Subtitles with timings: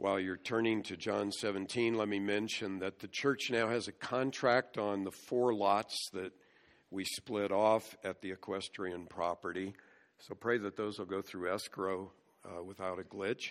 [0.00, 3.92] While you're turning to John 17, let me mention that the church now has a
[3.92, 6.30] contract on the four lots that
[6.88, 9.74] we split off at the equestrian property.
[10.20, 12.12] So pray that those will go through escrow
[12.44, 13.50] uh, without a glitch.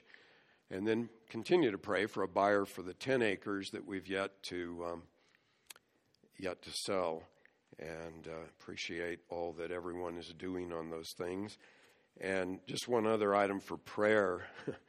[0.71, 4.31] And then continue to pray for a buyer for the 10 acres that we've yet
[4.43, 5.03] to, um,
[6.39, 7.23] yet to sell.
[7.77, 11.57] And uh, appreciate all that everyone is doing on those things.
[12.21, 14.47] And just one other item for prayer.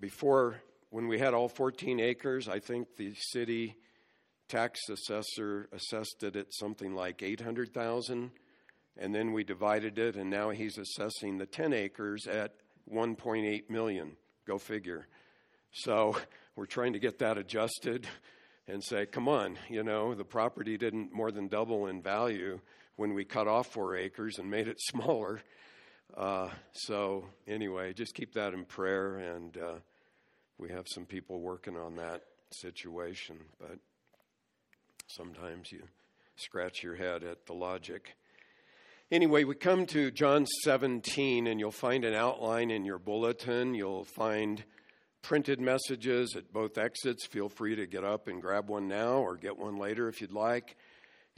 [0.00, 0.60] Before,
[0.90, 3.76] when we had all 14 acres, I think the city
[4.48, 8.30] tax assessor assessed it at something like 800,000
[8.96, 12.54] and then we divided it and now he's assessing the 10 acres at
[12.90, 14.12] 1.8 million.
[14.46, 15.06] Go figure.
[15.72, 16.16] So
[16.56, 18.06] we're trying to get that adjusted
[18.66, 22.60] and say come on you know the property didn't more than double in value
[22.96, 25.40] when we cut off 4 acres and made it smaller
[26.16, 29.74] uh, so anyway just keep that in prayer and uh,
[30.58, 33.78] we have some people working on that situation but
[35.10, 35.82] Sometimes you
[36.36, 38.14] scratch your head at the logic.
[39.10, 43.74] Anyway, we come to John 17, and you'll find an outline in your bulletin.
[43.74, 44.62] You'll find
[45.22, 47.26] printed messages at both exits.
[47.26, 50.32] Feel free to get up and grab one now or get one later if you'd
[50.32, 50.76] like.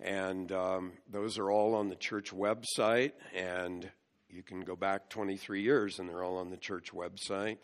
[0.03, 3.89] And um, those are all on the church website, and
[4.33, 7.59] you can go back 23 years, and they're all on the church website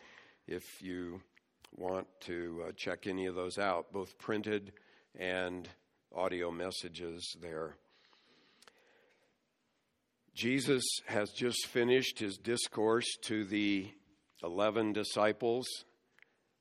[0.46, 1.20] if you
[1.76, 4.72] want to uh, check any of those out, both printed
[5.18, 5.68] and
[6.14, 7.76] audio messages there.
[10.34, 13.88] Jesus has just finished his discourse to the
[14.42, 15.66] 11 disciples,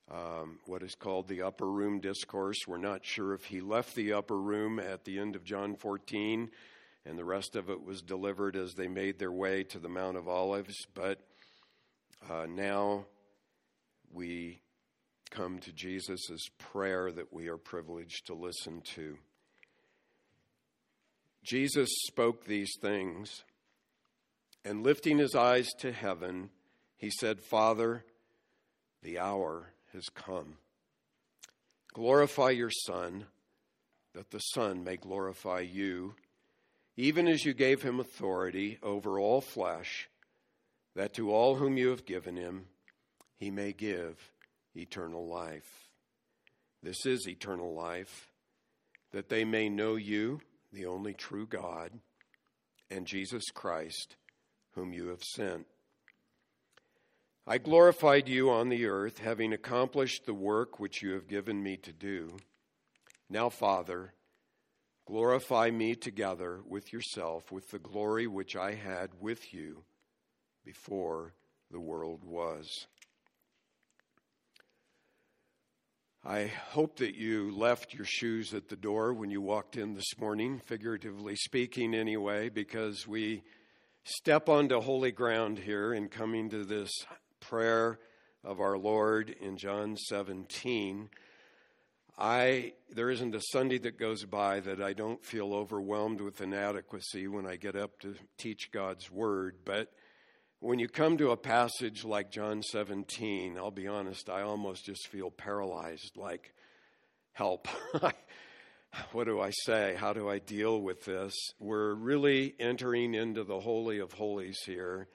[0.10, 2.58] um, what is called the upper room discourse.
[2.68, 6.50] We're not sure if he left the upper room at the end of John 14
[7.06, 10.18] and the rest of it was delivered as they made their way to the Mount
[10.18, 11.20] of Olives, but
[12.30, 13.06] uh, now
[14.12, 14.60] we
[15.30, 19.18] come to Jesus' prayer that we are privileged to listen to.
[21.44, 23.44] Jesus spoke these things,
[24.64, 26.50] and lifting his eyes to heaven,
[26.98, 28.04] he said, Father,
[29.04, 30.56] the hour has come.
[31.94, 33.26] Glorify your Son,
[34.14, 36.16] that the Son may glorify you,
[36.98, 40.10] even as you gave him authority over all flesh,
[40.96, 42.66] that to all whom you have given him,
[43.38, 44.32] he may give
[44.76, 45.90] eternal life.
[46.82, 48.30] This is eternal life,
[49.12, 50.40] that they may know you
[50.72, 51.92] the only true God,
[52.90, 54.16] and Jesus Christ,
[54.74, 55.66] whom you have sent.
[57.48, 61.78] I glorified you on the earth, having accomplished the work which you have given me
[61.78, 62.38] to do.
[63.30, 64.14] Now, Father,
[65.06, 69.84] glorify me together with yourself with the glory which I had with you
[70.64, 71.34] before
[71.72, 72.88] the world was.
[76.28, 80.18] I hope that you left your shoes at the door when you walked in this
[80.20, 83.44] morning, figuratively speaking, anyway, because we
[84.04, 86.92] step onto holy ground here in coming to this
[87.40, 88.00] prayer
[88.44, 91.10] of our Lord in John 17.
[92.18, 97.28] I there isn't a Sunday that goes by that I don't feel overwhelmed with inadequacy
[97.28, 99.92] when I get up to teach God's word, but
[100.60, 105.08] when you come to a passage like John 17, I'll be honest, I almost just
[105.10, 106.54] feel paralyzed like,
[107.34, 107.68] help.
[109.12, 109.96] what do I say?
[109.98, 111.36] How do I deal with this?
[111.60, 115.08] We're really entering into the Holy of Holies here.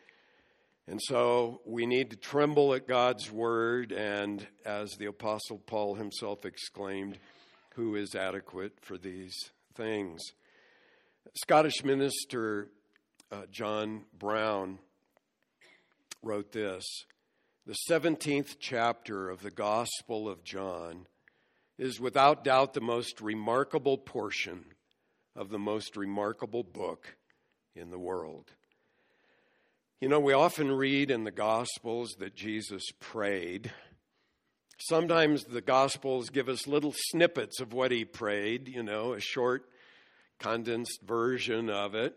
[0.90, 6.44] And so we need to tremble at God's word, and as the Apostle Paul himself
[6.44, 7.16] exclaimed,
[7.76, 9.36] who is adequate for these
[9.76, 10.20] things?
[11.42, 12.70] Scottish minister
[13.30, 14.80] uh, John Brown
[16.24, 16.84] wrote this
[17.66, 21.06] The 17th chapter of the Gospel of John
[21.78, 24.64] is without doubt the most remarkable portion
[25.36, 27.14] of the most remarkable book
[27.76, 28.50] in the world.
[30.00, 33.70] You know, we often read in the Gospels that Jesus prayed.
[34.78, 39.66] Sometimes the Gospels give us little snippets of what he prayed, you know, a short,
[40.38, 42.16] condensed version of it.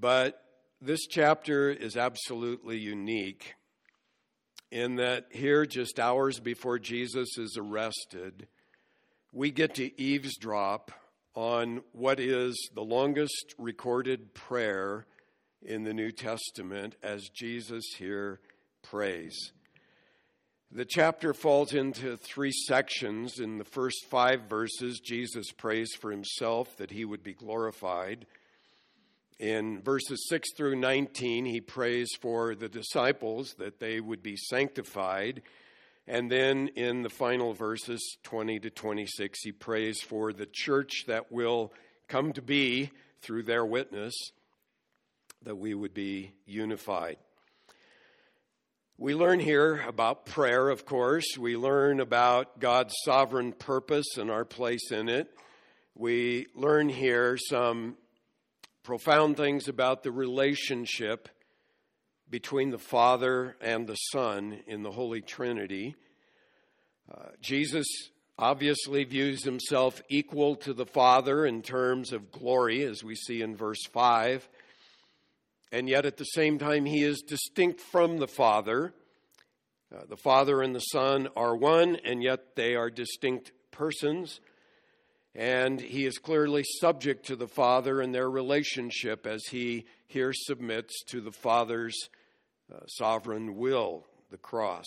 [0.00, 0.42] But
[0.80, 3.54] this chapter is absolutely unique
[4.72, 8.48] in that here, just hours before Jesus is arrested,
[9.32, 10.90] we get to eavesdrop
[11.36, 15.06] on what is the longest recorded prayer
[15.64, 18.40] in the New Testament as Jesus here
[18.82, 19.52] prays.
[20.70, 23.38] The chapter falls into three sections.
[23.38, 28.26] In the first five verses, Jesus prays for himself that he would be glorified.
[29.38, 35.42] In verses 6 through 19, he prays for the disciples that they would be sanctified.
[36.06, 41.32] And then in the final verses, 20 to 26, he prays for the church that
[41.32, 41.72] will
[42.08, 42.90] come to be
[43.22, 44.14] through their witness,
[45.44, 47.18] that we would be unified.
[48.96, 51.36] We learn here about prayer, of course.
[51.38, 55.28] We learn about God's sovereign purpose and our place in it.
[55.94, 57.96] We learn here some
[58.82, 61.28] profound things about the relationship
[62.30, 65.94] between the Father and the Son in the Holy Trinity.
[67.12, 67.86] Uh, Jesus
[68.38, 73.56] obviously views himself equal to the Father in terms of glory, as we see in
[73.56, 74.48] verse 5.
[75.74, 78.94] And yet, at the same time, he is distinct from the Father.
[79.92, 84.38] Uh, the Father and the Son are one, and yet they are distinct persons.
[85.34, 91.02] And he is clearly subject to the Father and their relationship as he here submits
[91.08, 92.08] to the Father's
[92.72, 94.86] uh, sovereign will, the cross.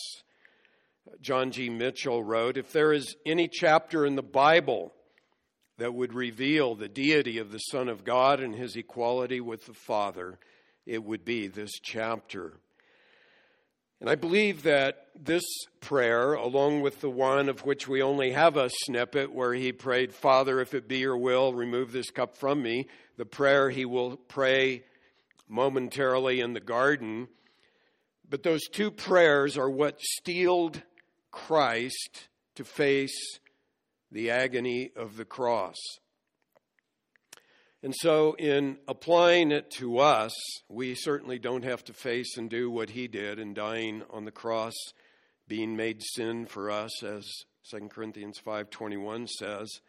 [1.20, 1.68] John G.
[1.68, 4.94] Mitchell wrote If there is any chapter in the Bible
[5.76, 9.74] that would reveal the deity of the Son of God and his equality with the
[9.74, 10.38] Father,
[10.88, 12.54] it would be this chapter.
[14.00, 15.44] And I believe that this
[15.80, 20.14] prayer, along with the one of which we only have a snippet where he prayed,
[20.14, 22.86] Father, if it be your will, remove this cup from me,
[23.16, 24.84] the prayer he will pray
[25.48, 27.28] momentarily in the garden,
[28.28, 30.82] but those two prayers are what steeled
[31.30, 33.38] Christ to face
[34.10, 35.76] the agony of the cross.
[37.82, 40.34] And so, in applying it to us,
[40.68, 44.32] we certainly don't have to face and do what he did in dying on the
[44.32, 44.74] cross,
[45.46, 47.24] being made sin for us, as
[47.70, 49.80] 2 Corinthians 5:21 says.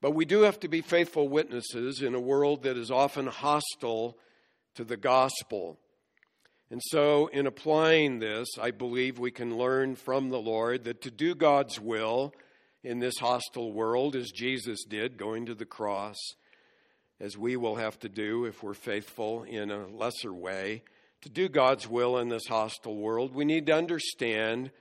[0.00, 4.18] But we do have to be faithful witnesses in a world that is often hostile
[4.74, 5.78] to the gospel.
[6.70, 11.10] And so, in applying this, I believe we can learn from the Lord that to
[11.10, 12.32] do God's will
[12.82, 16.16] in this hostile world, as Jesus did, going to the cross,
[17.22, 20.82] as we will have to do if we're faithful in a lesser way,
[21.20, 24.72] to do God's will in this hostile world, we need to understand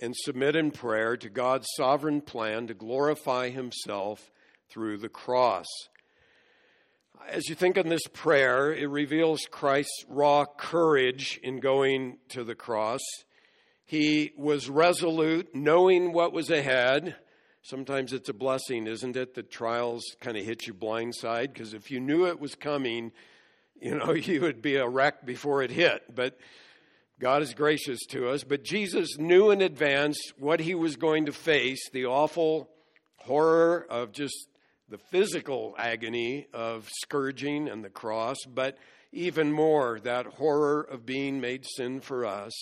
[0.00, 4.32] and submit in prayer to God's sovereign plan to glorify Himself
[4.70, 5.66] through the cross.
[7.28, 12.54] As you think on this prayer, it reveals Christ's raw courage in going to the
[12.54, 13.02] cross.
[13.84, 17.14] He was resolute, knowing what was ahead.
[17.62, 21.52] Sometimes it's a blessing, isn't it, that trials kind of hit you blindside?
[21.52, 23.12] Because if you knew it was coming,
[23.80, 26.14] you know, you would be a wreck before it hit.
[26.14, 26.38] But
[27.20, 28.42] God is gracious to us.
[28.42, 32.68] But Jesus knew in advance what he was going to face the awful
[33.18, 34.48] horror of just
[34.88, 38.76] the physical agony of scourging and the cross, but
[39.12, 42.52] even more, that horror of being made sin for us.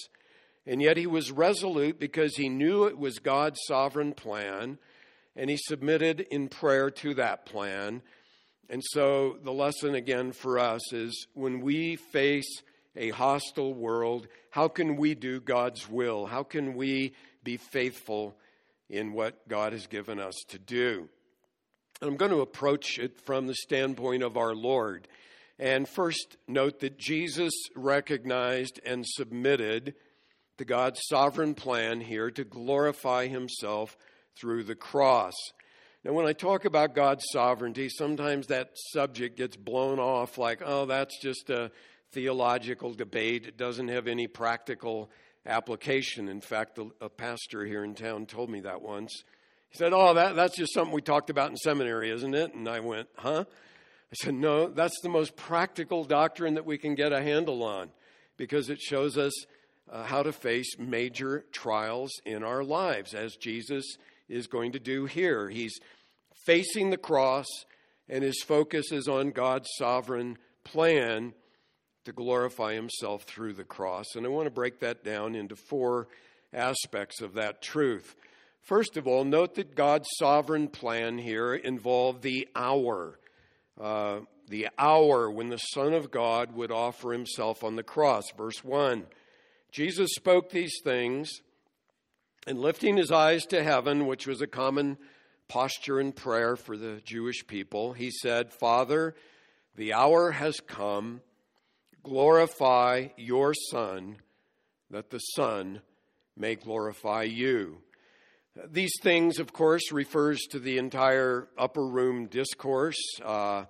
[0.67, 4.79] And yet he was resolute because he knew it was God's sovereign plan,
[5.37, 8.03] and he submitted in prayer to that plan.
[8.69, 12.63] And so the lesson again for us is when we face
[12.97, 16.27] a hostile world, how can we do God's will?
[16.27, 18.37] How can we be faithful
[18.89, 21.09] in what God has given us to do?
[22.03, 25.07] I'm going to approach it from the standpoint of our Lord.
[25.59, 29.95] And first, note that Jesus recognized and submitted
[30.57, 33.97] to God's sovereign plan here to glorify himself
[34.41, 35.35] through the cross.
[36.05, 40.87] Now, when I talk about God's sovereignty, sometimes that subject gets blown off like, oh,
[40.87, 41.71] that's just a
[42.13, 43.47] theological debate.
[43.47, 45.11] It doesn't have any practical
[45.45, 46.29] application.
[46.29, 49.25] In fact, a pastor here in town told me that once.
[49.69, 52.55] He said, Oh, that, that's just something we talked about in seminary, isn't it?
[52.55, 53.45] And I went, Huh?
[53.47, 57.91] I said, No, that's the most practical doctrine that we can get a handle on
[58.37, 59.33] because it shows us
[59.91, 63.85] uh, how to face major trials in our lives, as Jesus
[64.31, 65.49] is going to do here.
[65.49, 65.79] He's
[66.47, 67.47] facing the cross,
[68.09, 71.35] and his focus is on God's sovereign plan
[72.05, 74.07] to glorify himself through the cross.
[74.15, 76.09] And I want to break that down into four
[76.53, 78.17] aspects of that truth.
[78.63, 83.19] First of all, note that God's sovereign plan here involved the hour.
[83.81, 88.25] Uh, the hour when the Son of God would offer himself on the cross.
[88.37, 89.07] Verse 1
[89.71, 91.31] Jesus spoke these things,
[92.47, 94.99] and lifting his eyes to heaven, which was a common
[95.49, 99.15] posture in prayer for the Jewish people, he said, Father,
[99.77, 101.21] the hour has come.
[102.03, 104.17] Glorify your Son,
[104.91, 105.83] that the Son
[106.37, 107.83] may glorify you.
[108.71, 112.99] These things, of course, refers to the entire upper room discourse.
[113.25, 113.65] Uh,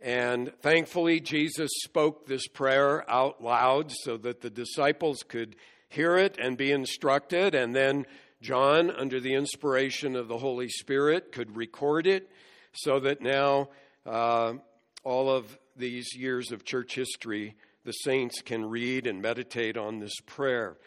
[0.00, 5.56] and thankfully, Jesus spoke this prayer out loud so that the disciples could
[5.90, 8.06] hear it and be instructed, and then
[8.40, 12.30] John, under the inspiration of the Holy Spirit, could record it
[12.72, 13.68] so that now
[14.06, 14.54] uh,
[15.04, 17.54] all of these years of church history,
[17.84, 20.78] the saints can read and meditate on this prayer.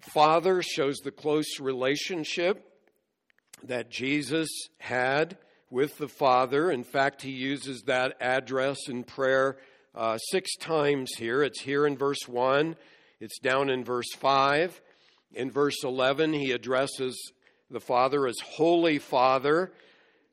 [0.00, 2.66] Father shows the close relationship
[3.64, 5.36] that Jesus had
[5.70, 6.70] with the Father.
[6.70, 9.58] In fact, he uses that address in prayer
[9.94, 11.42] uh, six times here.
[11.42, 12.76] It's here in verse 1,
[13.20, 14.80] it's down in verse 5.
[15.32, 17.32] In verse 11, he addresses
[17.70, 19.72] the Father as Holy Father.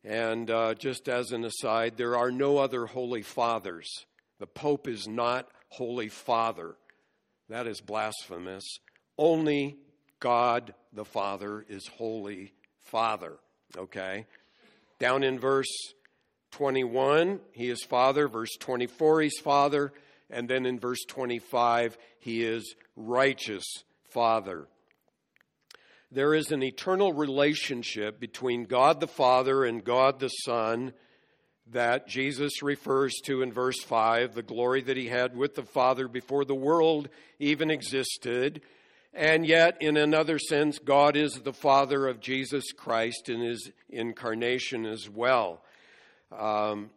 [0.04, 3.90] And uh, just as an aside, there are no other Holy Fathers.
[4.40, 6.76] The Pope is not Holy Father.
[7.50, 8.64] That is blasphemous.
[9.18, 9.78] Only
[10.20, 13.38] God the Father is Holy Father.
[13.78, 14.26] Okay?
[15.00, 15.94] Down in verse
[16.52, 18.28] 21, he is Father.
[18.28, 19.92] Verse 24, he's Father.
[20.30, 23.66] And then in verse 25, he is righteous
[24.10, 24.68] Father.
[26.12, 30.94] There is an eternal relationship between God the Father and God the Son
[31.72, 36.08] that Jesus refers to in verse 5 the glory that he had with the Father
[36.08, 38.62] before the world even existed.
[39.14, 44.86] And yet, in another sense, God is the Father of Jesus Christ in his incarnation
[44.86, 45.62] as well.
[46.32, 46.92] Um,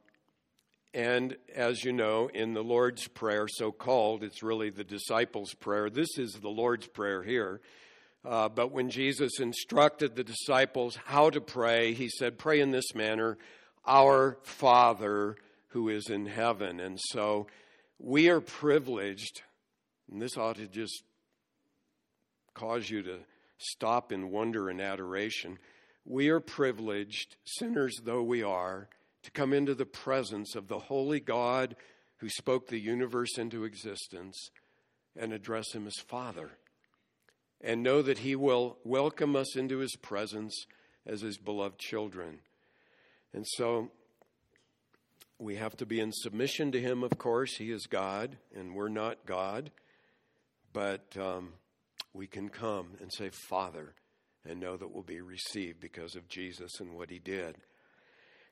[0.93, 5.89] and as you know, in the Lord's Prayer, so called, it's really the disciples' prayer.
[5.89, 7.61] This is the Lord's Prayer here.
[8.25, 12.95] Uh, but when Jesus instructed the disciples how to pray, he said, Pray in this
[12.95, 13.39] manner
[13.87, 15.37] Our Father
[15.69, 16.81] who is in heaven.
[16.81, 17.47] And so
[17.99, 19.43] we are privileged,
[20.11, 21.05] and this ought to just
[22.53, 23.19] cause you to
[23.59, 25.59] stop in wonder and adoration.
[26.05, 28.89] We are privileged, sinners though we are,
[29.23, 31.77] to come into the presence of the holy God
[32.19, 34.51] who spoke the universe into existence
[35.17, 36.51] and address him as Father.
[37.61, 40.67] And know that he will welcome us into his presence
[41.07, 42.39] as his beloved children.
[43.35, 43.91] And so
[45.39, 47.57] we have to be in submission to him, of course.
[47.57, 49.71] He is God, and we're not God.
[50.73, 51.55] But um,
[52.13, 53.95] we can come and say, Father,
[54.49, 57.57] and know that we'll be received because of Jesus and what he did.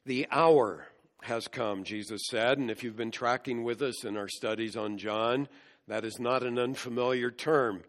[0.09, 0.87] The hour
[1.21, 4.97] has come, Jesus said, and if you've been tracking with us in our studies on
[4.97, 5.49] John,
[5.87, 7.83] that is not an unfamiliar term.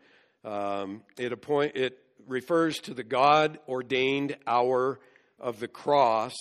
[0.43, 1.97] Um, it, appoint, it
[2.27, 4.99] refers to the God ordained hour
[5.39, 6.35] of the cross,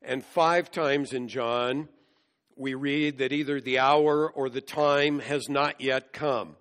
[0.00, 1.90] and five times in John,
[2.56, 6.56] we read that either the hour or the time has not yet come.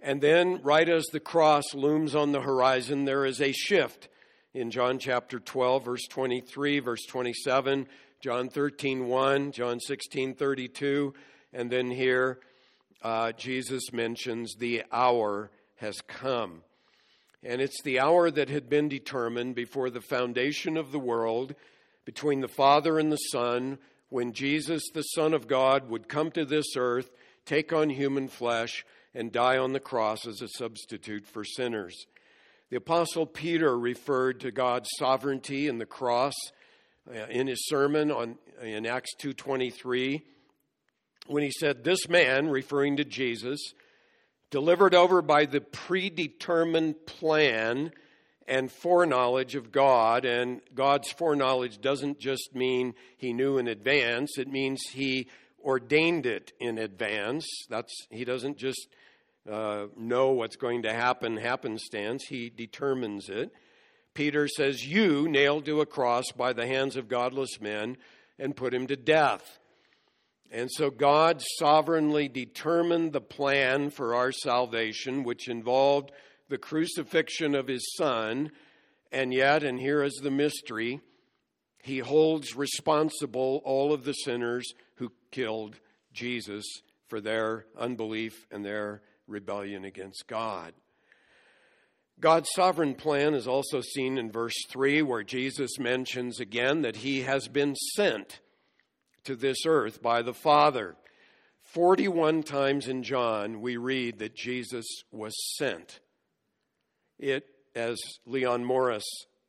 [0.00, 4.08] And then, right as the cross looms on the horizon, there is a shift
[4.54, 7.88] in John chapter 12, verse 23, verse 27,
[8.20, 11.12] John 13, 1, John 16, 32,
[11.52, 12.38] and then here
[13.02, 16.62] uh, Jesus mentions the hour has come.
[17.42, 21.54] And it's the hour that had been determined before the foundation of the world
[22.04, 26.44] between the Father and the Son when Jesus, the Son of God, would come to
[26.44, 27.10] this earth,
[27.44, 32.06] take on human flesh, and die on the cross as a substitute for sinners.
[32.74, 36.34] The apostle Peter referred to God's sovereignty in the cross
[37.08, 40.22] uh, in his sermon on in Acts 2:23
[41.28, 43.60] when he said this man referring to Jesus
[44.50, 47.92] delivered over by the predetermined plan
[48.48, 54.48] and foreknowledge of God and God's foreknowledge doesn't just mean he knew in advance it
[54.48, 55.28] means he
[55.64, 57.46] ordained it in advance.
[57.70, 58.88] That's he doesn't just
[59.50, 63.52] uh, know what's going to happen happenstance, he determines it.
[64.14, 67.96] Peter says, You nailed to a cross by the hands of godless men
[68.38, 69.58] and put him to death.
[70.50, 76.12] And so God sovereignly determined the plan for our salvation, which involved
[76.48, 78.50] the crucifixion of his son.
[79.10, 81.00] And yet, and here is the mystery,
[81.82, 85.80] he holds responsible all of the sinners who killed
[86.12, 86.64] Jesus
[87.08, 90.74] for their unbelief and their rebellion against God.
[92.20, 97.22] God's sovereign plan is also seen in verse 3, where Jesus mentions again that he
[97.22, 98.40] has been sent
[99.24, 100.96] to this earth by the Father.
[101.72, 106.00] 41 times in John, we read that Jesus was sent.
[107.18, 109.04] It, as Leon Morris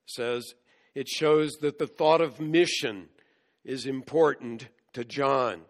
[0.07, 0.53] says,
[0.95, 3.09] it shows that the thought of mission
[3.63, 5.61] is important to John.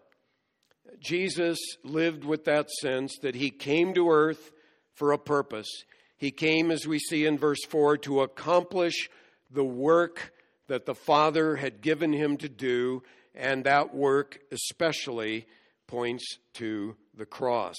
[1.00, 4.52] Jesus lived with that sense that he came to earth
[4.94, 5.68] for a purpose.
[6.16, 9.10] He came, as we see in verse 4, to accomplish
[9.50, 10.32] the work
[10.68, 13.02] that the Father had given him to do,
[13.34, 15.46] and that work especially
[15.86, 17.76] points to the cross.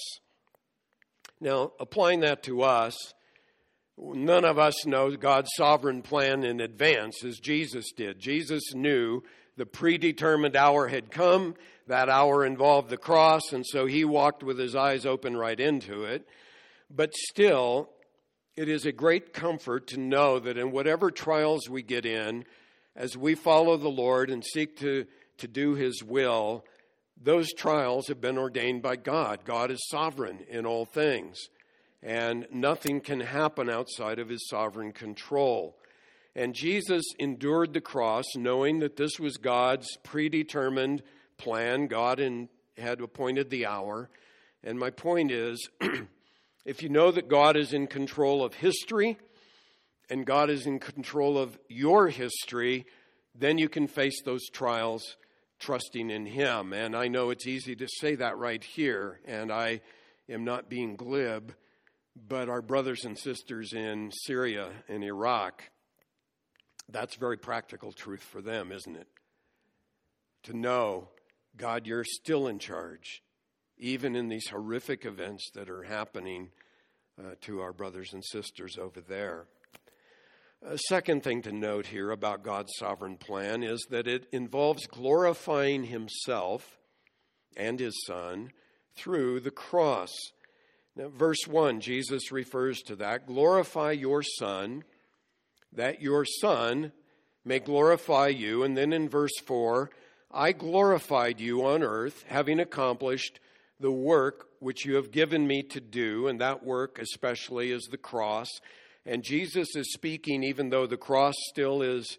[1.40, 2.96] Now, applying that to us,
[3.96, 8.18] none of us know God's sovereign plan in advance as Jesus did.
[8.18, 9.22] Jesus knew
[9.56, 11.54] the predetermined hour had come.
[11.88, 16.04] That hour involved the cross, and so he walked with his eyes open right into
[16.04, 16.28] it.
[16.90, 17.88] But still,
[18.56, 22.44] it is a great comfort to know that in whatever trials we get in,
[22.94, 25.06] as we follow the Lord and seek to,
[25.38, 26.62] to do his will,
[27.18, 29.46] those trials have been ordained by God.
[29.46, 31.38] God is sovereign in all things,
[32.02, 35.78] and nothing can happen outside of his sovereign control.
[36.36, 41.02] And Jesus endured the cross knowing that this was God's predetermined
[41.38, 41.86] plan.
[41.86, 44.10] God in, had appointed the hour.
[44.62, 45.68] And my point is
[46.64, 49.18] if you know that God is in control of history
[50.10, 52.86] and God is in control of your history,
[53.34, 55.16] then you can face those trials
[55.58, 56.72] trusting in Him.
[56.72, 59.80] And I know it's easy to say that right here, and I
[60.28, 61.54] am not being glib,
[62.16, 65.62] but our brothers and sisters in Syria and Iraq,
[66.88, 69.08] that's very practical truth for them, isn't it?
[70.44, 71.08] To know,
[71.58, 73.22] God, you're still in charge
[73.78, 76.50] even in these horrific events that are happening
[77.18, 79.46] uh, to our brothers and sisters over there.
[80.62, 85.84] A second thing to note here about God's sovereign plan is that it involves glorifying
[85.84, 86.78] Himself
[87.56, 88.50] and His Son
[88.96, 90.12] through the cross.
[90.96, 93.26] Now, verse 1, Jesus refers to that.
[93.26, 94.82] Glorify your Son,
[95.72, 96.90] that your Son
[97.44, 98.64] may glorify you.
[98.64, 99.90] And then in verse 4,
[100.30, 103.40] I glorified you on earth, having accomplished
[103.80, 107.96] the work which you have given me to do, and that work especially is the
[107.96, 108.48] cross.
[109.06, 112.18] And Jesus is speaking, even though the cross still is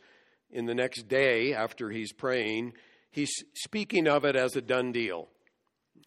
[0.49, 2.73] in the next day after he's praying,
[3.11, 5.27] he's speaking of it as a done deal.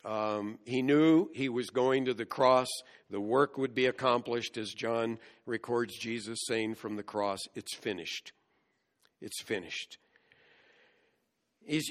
[0.04, 2.66] Um, he knew he was going to the cross,
[3.10, 8.32] the work would be accomplished, as John records Jesus saying from the cross, It's finished.
[9.20, 9.98] It's finished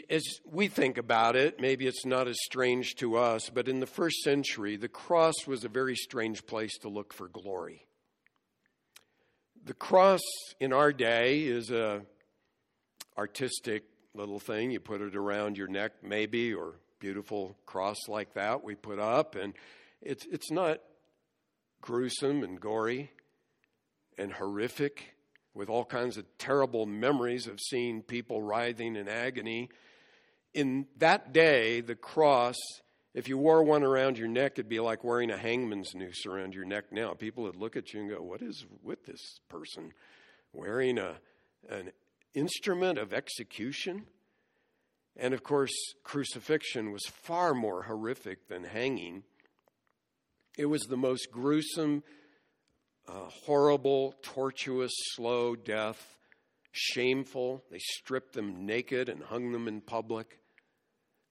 [0.10, 3.88] as we think about it, maybe it's not as strange to us, but in the
[3.88, 7.86] first century, the cross was a very strange place to look for glory.
[9.64, 10.22] The cross
[10.60, 12.02] in our day is a
[13.18, 14.72] artistic little thing.
[14.72, 19.36] You put it around your neck, maybe, or beautiful cross like that we put up,
[19.36, 19.54] and
[20.02, 20.80] it's it's not
[21.82, 23.12] gruesome and gory
[24.18, 25.16] and horrific
[25.54, 29.70] with all kinds of terrible memories of seeing people writhing in agony.
[30.54, 32.56] In that day, the cross,
[33.14, 36.54] if you wore one around your neck, it'd be like wearing a hangman's noose around
[36.54, 37.14] your neck now.
[37.14, 39.94] People would look at you and go, What is with this person?
[40.54, 41.18] Wearing a,
[41.70, 41.92] an
[42.34, 44.06] instrument of execution?
[45.18, 49.24] And of course, crucifixion was far more horrific than hanging.
[50.58, 52.04] It was the most gruesome
[53.12, 56.17] uh, horrible, tortuous, slow death,
[56.71, 57.63] shameful.
[57.69, 60.39] They stripped them naked and hung them in public.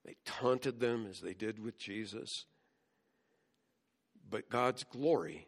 [0.04, 2.44] They taunted them as they did with Jesus.
[4.28, 5.46] But God's glory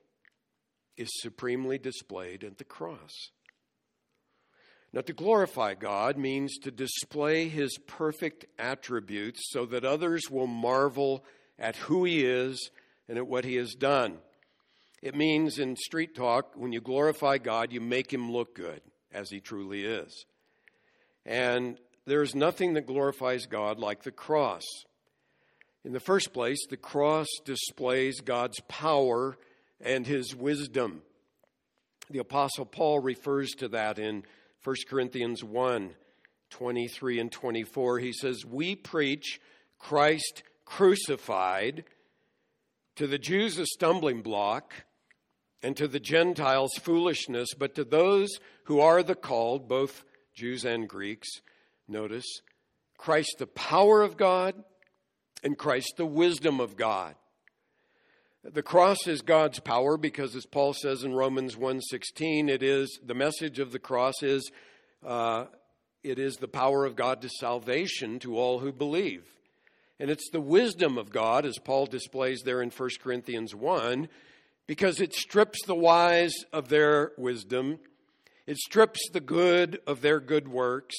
[0.97, 3.13] is supremely displayed at the cross.
[4.93, 11.25] Now, to glorify God means to display his perfect attributes so that others will marvel
[11.59, 12.71] at who he is
[13.09, 14.19] and at what he has done.
[15.03, 18.81] It means in street talk, when you glorify God, you make him look good
[19.13, 20.27] as he truly is.
[21.27, 24.63] And there's nothing that glorifies God like the cross.
[25.85, 29.37] In the first place, the cross displays God's power
[29.81, 31.03] and his wisdom.
[32.09, 34.23] The Apostle Paul refers to that in
[34.65, 35.95] 1 Corinthians 1
[36.51, 37.99] 23 and 24.
[37.99, 39.41] He says, We preach
[39.79, 41.85] Christ crucified,
[42.97, 44.75] to the Jews a stumbling block
[45.63, 48.31] and to the Gentiles foolishness, but to those
[48.65, 51.29] who are the called, both Jews and Greeks,
[51.87, 52.27] notice,
[52.97, 54.55] Christ the power of God
[55.43, 57.15] and Christ the wisdom of God.
[58.45, 63.15] The cross is God's power because as Paul says in Romans 1:16, it is the
[63.15, 64.51] message of the cross is
[65.05, 65.47] uh,
[66.03, 69.25] it is the power of God to salvation to all who believe.
[70.01, 74.09] And it's the wisdom of God, as Paul displays there in 1 Corinthians 1,
[74.67, 77.79] because it strips the wise of their wisdom,
[78.47, 80.97] it strips the good of their good works,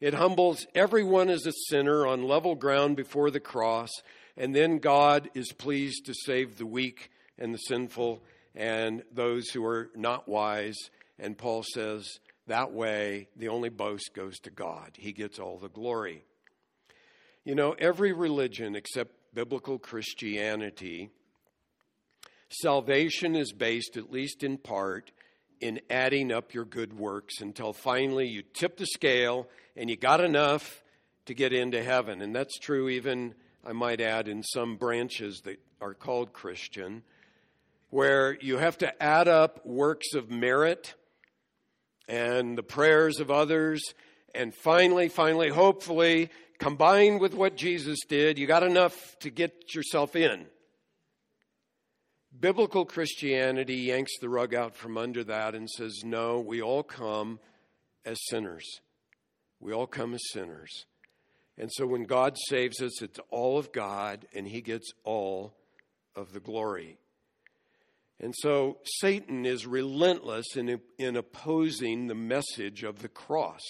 [0.00, 3.90] it humbles everyone as a sinner on level ground before the cross,
[4.36, 8.22] and then God is pleased to save the weak and the sinful
[8.54, 10.76] and those who are not wise.
[11.18, 12.08] And Paul says,
[12.46, 14.90] that way, the only boast goes to God.
[14.94, 16.24] He gets all the glory.
[17.44, 21.10] You know, every religion except biblical Christianity
[22.52, 25.10] salvation is based, at least in part,
[25.60, 30.20] in adding up your good works until finally you tip the scale and you got
[30.20, 30.82] enough
[31.26, 32.20] to get into heaven.
[32.20, 33.34] And that's true even,
[33.64, 37.02] I might add, in some branches that are called Christian,
[37.90, 40.94] where you have to add up works of merit
[42.08, 43.82] and the prayers of others.
[44.34, 50.16] And finally, finally, hopefully, combined with what Jesus did, you got enough to get yourself
[50.16, 50.46] in.
[52.42, 57.38] Biblical Christianity yanks the rug out from under that and says, no, we all come
[58.04, 58.80] as sinners.
[59.60, 60.86] We all come as sinners.
[61.56, 65.54] And so when God saves us, it's all of God, and He gets all
[66.16, 66.98] of the glory.
[68.18, 73.62] And so Satan is relentless in, in opposing the message of the cross.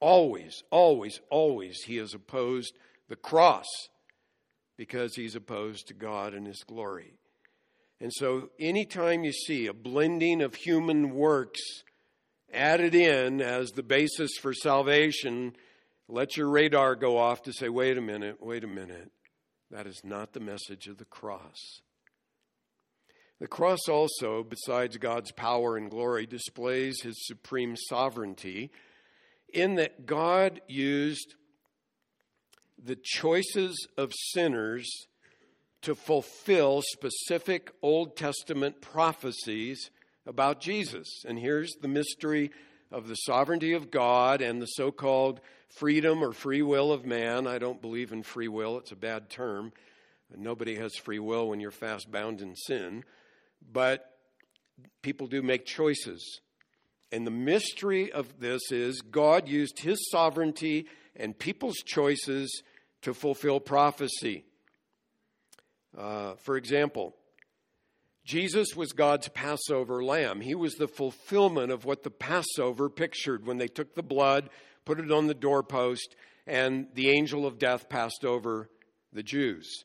[0.00, 2.74] Always, always, always, he has opposed
[3.08, 3.64] the cross
[4.76, 7.14] because he's opposed to God and his glory.
[8.00, 11.60] And so, anytime you see a blending of human works
[12.52, 15.54] added in as the basis for salvation,
[16.08, 19.10] let your radar go off to say, wait a minute, wait a minute.
[19.70, 21.80] That is not the message of the cross.
[23.40, 28.70] The cross also, besides God's power and glory, displays his supreme sovereignty
[29.52, 31.34] in that God used
[32.82, 34.88] the choices of sinners
[35.82, 39.90] to fulfill specific Old Testament prophecies
[40.26, 41.24] about Jesus.
[41.26, 42.50] And here's the mystery
[42.90, 47.46] of the sovereignty of God and the so called freedom or free will of man.
[47.46, 49.72] I don't believe in free will, it's a bad term.
[50.36, 53.04] Nobody has free will when you're fast bound in sin.
[53.72, 54.10] But
[55.02, 56.40] people do make choices.
[57.12, 60.86] And the mystery of this is God used his sovereignty
[61.18, 62.62] and people's choices
[63.02, 64.44] to fulfill prophecy.
[65.96, 67.14] Uh, for example,
[68.24, 70.40] Jesus was God's Passover lamb.
[70.40, 74.50] He was the fulfillment of what the Passover pictured when they took the blood,
[74.84, 78.68] put it on the doorpost, and the angel of death passed over
[79.12, 79.84] the Jews.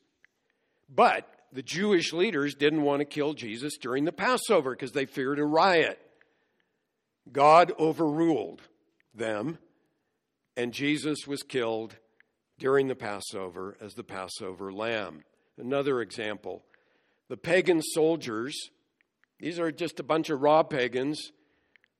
[0.88, 5.38] But the Jewish leaders didn't want to kill Jesus during the Passover because they feared
[5.38, 6.00] a riot.
[7.30, 8.62] God overruled
[9.14, 9.58] them,
[10.56, 11.96] and Jesus was killed
[12.58, 15.24] during the Passover as the Passover lamb.
[15.58, 16.62] Another example
[17.28, 18.54] the pagan soldiers,
[19.40, 21.32] these are just a bunch of raw pagans,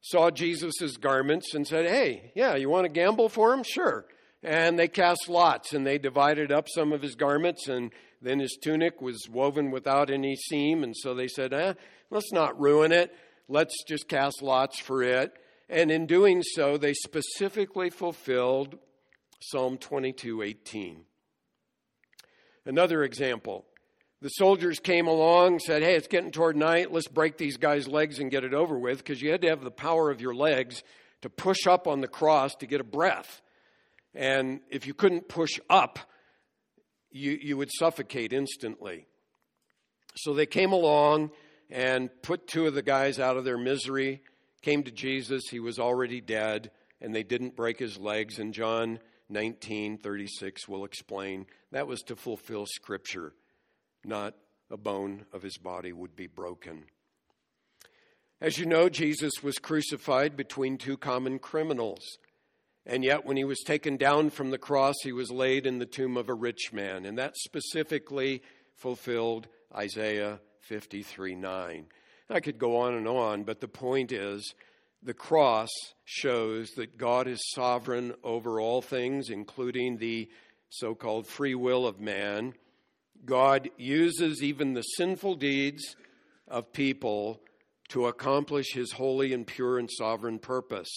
[0.02, 3.62] saw Jesus' garments and said, Hey, yeah, you want to gamble for him?
[3.62, 4.04] Sure.
[4.42, 8.58] And they cast lots and they divided up some of his garments, and then his
[8.60, 10.82] tunic was woven without any seam.
[10.82, 11.74] And so they said, eh,
[12.10, 13.14] let's not ruin it.
[13.48, 15.32] Let's just cast lots for it.
[15.68, 18.78] And in doing so, they specifically fulfilled
[19.40, 21.04] Psalm 22 18.
[22.64, 23.64] Another example
[24.22, 26.92] the soldiers came along, said, Hey, it's getting toward night.
[26.92, 29.64] Let's break these guys' legs and get it over with, because you had to have
[29.64, 30.84] the power of your legs
[31.22, 33.42] to push up on the cross to get a breath.
[34.14, 35.98] And if you couldn't push up,
[37.10, 39.06] you, you would suffocate instantly.
[40.14, 41.32] So they came along
[41.68, 44.22] and put two of the guys out of their misery,
[44.62, 45.42] came to Jesus.
[45.50, 46.70] He was already dead,
[47.00, 48.38] and they didn't break his legs.
[48.38, 53.34] And John 19 36 will explain that was to fulfill Scripture,
[54.04, 54.34] not
[54.70, 56.84] a bone of his body would be broken.
[58.40, 62.18] As you know, Jesus was crucified between two common criminals.
[62.84, 65.86] And yet, when he was taken down from the cross, he was laid in the
[65.86, 67.04] tomb of a rich man.
[67.04, 68.42] And that specifically
[68.74, 71.86] fulfilled Isaiah 53 9.
[72.32, 74.54] I could go on and on, but the point is
[75.02, 75.68] the cross
[76.04, 80.30] shows that God is sovereign over all things, including the
[80.70, 82.54] so called free will of man.
[83.24, 85.96] God uses even the sinful deeds
[86.48, 87.40] of people
[87.88, 90.90] to accomplish his holy and pure and sovereign purpose.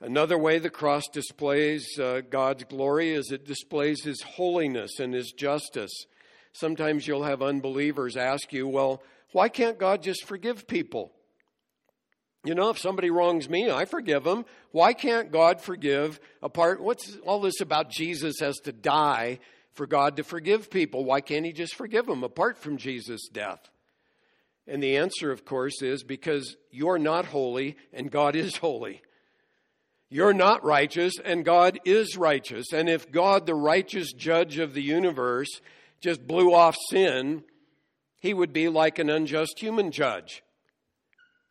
[0.00, 5.32] Another way the cross displays uh, God's glory is it displays his holiness and his
[5.32, 5.92] justice.
[6.52, 11.12] Sometimes you'll have unbelievers ask you, well, why can't God just forgive people?
[12.44, 14.44] You know, if somebody wrongs me, I forgive them.
[14.70, 16.80] Why can't God forgive apart?
[16.80, 19.40] What's all this about Jesus has to die
[19.72, 21.04] for God to forgive people?
[21.04, 23.68] Why can't he just forgive them apart from Jesus' death?
[24.66, 29.02] And the answer, of course, is because you're not holy and God is holy.
[30.10, 32.72] You're not righteous, and God is righteous.
[32.72, 35.60] And if God, the righteous judge of the universe,
[36.00, 37.44] just blew off sin,
[38.18, 40.42] he would be like an unjust human judge.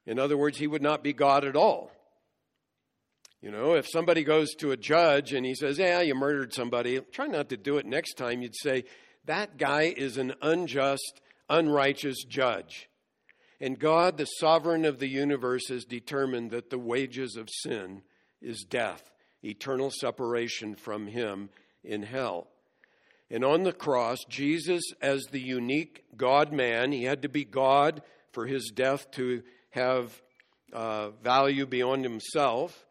[0.05, 1.91] In other words, he would not be God at all.
[3.41, 6.99] You know, if somebody goes to a judge and he says, Yeah, you murdered somebody,
[7.11, 8.41] try not to do it next time.
[8.41, 8.85] You'd say,
[9.25, 12.89] That guy is an unjust, unrighteous judge.
[13.59, 18.03] And God, the sovereign of the universe, has determined that the wages of sin
[18.41, 19.11] is death,
[19.43, 21.49] eternal separation from Him
[21.83, 22.47] in hell.
[23.29, 28.01] And on the cross, Jesus, as the unique God man, he had to be God
[28.31, 30.21] for his death to have
[30.71, 32.85] uh, value beyond himself,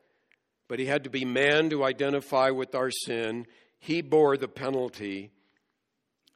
[0.69, 3.47] but he had to be man to identify with our sin.
[3.79, 5.31] He bore the penalty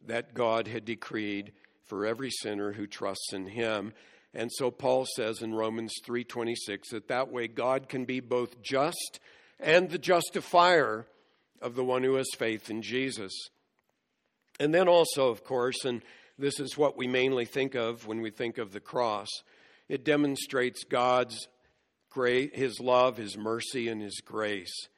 [0.07, 1.53] that God had decreed
[1.85, 3.93] for every sinner who trusts in him.
[4.33, 9.19] And so Paul says in Romans 3:26 that that way God can be both just
[9.59, 11.07] and the justifier
[11.61, 13.33] of the one who has faith in Jesus.
[14.61, 16.03] And then also, of course, and
[16.39, 19.29] this is what we mainly think of when we think of the cross,
[19.89, 21.49] it demonstrates God's
[22.11, 24.89] great his love, his mercy and his grace.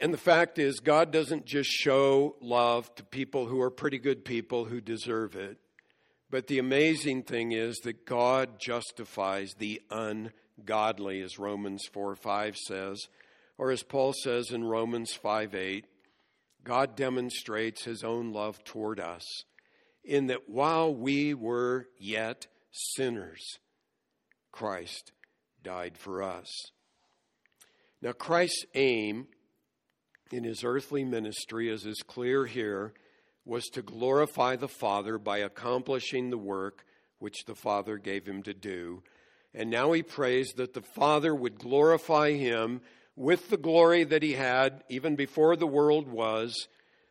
[0.00, 4.24] And the fact is God doesn't just show love to people who are pretty good
[4.24, 5.58] people who deserve it.
[6.30, 13.08] But the amazing thing is that God justifies the ungodly, as Romans 4 5 says,
[13.58, 15.84] or as Paul says in Romans 5 8,
[16.66, 19.22] God demonstrates his own love toward us
[20.04, 23.58] in that while we were yet sinners,
[24.50, 25.12] Christ
[25.62, 26.50] died for us.
[28.02, 29.28] Now, Christ's aim
[30.32, 32.92] in his earthly ministry, as is clear here,
[33.44, 36.84] was to glorify the Father by accomplishing the work
[37.20, 39.04] which the Father gave him to do.
[39.54, 42.80] And now he prays that the Father would glorify him
[43.16, 46.68] with the glory that he had even before the world was,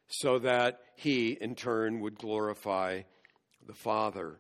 [0.08, 3.02] so that he in turn would glorify
[3.66, 4.40] the Father.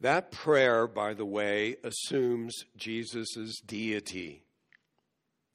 [0.00, 4.44] That prayer, by the way, assumes Jesus' deity.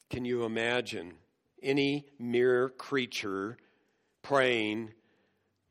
[0.09, 1.13] Can you imagine
[1.63, 3.57] any mere creature
[4.21, 4.91] praying,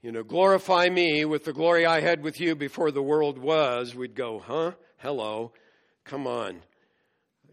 [0.02, 3.94] you know, glorify me with the glory I had with you before the world was?
[3.94, 4.72] We'd go, huh?
[4.96, 5.52] Hello.
[6.04, 6.62] Come on.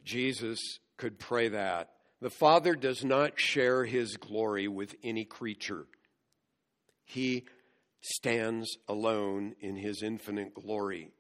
[0.04, 1.90] Jesus could pray that.
[2.22, 5.86] The Father does not share his glory with any creature.
[7.06, 7.46] He
[8.02, 11.12] stands alone in his infinite glory.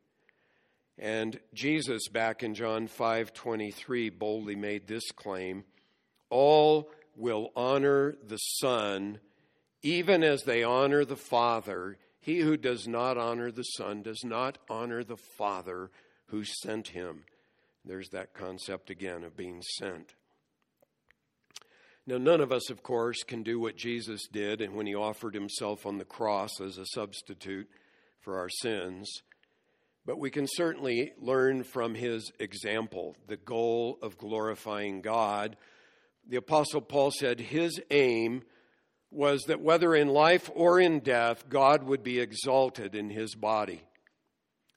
[0.97, 5.63] And Jesus back in John 5:23 boldly made this claim,
[6.29, 9.19] all will honor the Son
[9.81, 11.97] even as they honor the Father.
[12.19, 15.89] He who does not honor the Son does not honor the Father
[16.27, 17.23] who sent him.
[17.85, 20.13] There's that concept again of being sent.
[22.05, 25.35] Now, none of us, of course, can do what Jesus did and when he offered
[25.35, 27.69] himself on the cross as a substitute
[28.19, 29.21] for our sins.
[30.05, 35.55] But we can certainly learn from his example, the goal of glorifying God.
[36.27, 38.41] The Apostle Paul said his aim
[39.11, 43.83] was that whether in life or in death, God would be exalted in his body.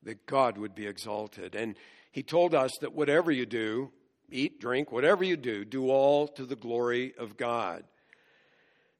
[0.02, 1.54] That God would be exalted.
[1.54, 1.76] And
[2.12, 3.90] he told us that whatever you do,
[4.31, 7.85] eat, drink, whatever you do, do all to the glory of God.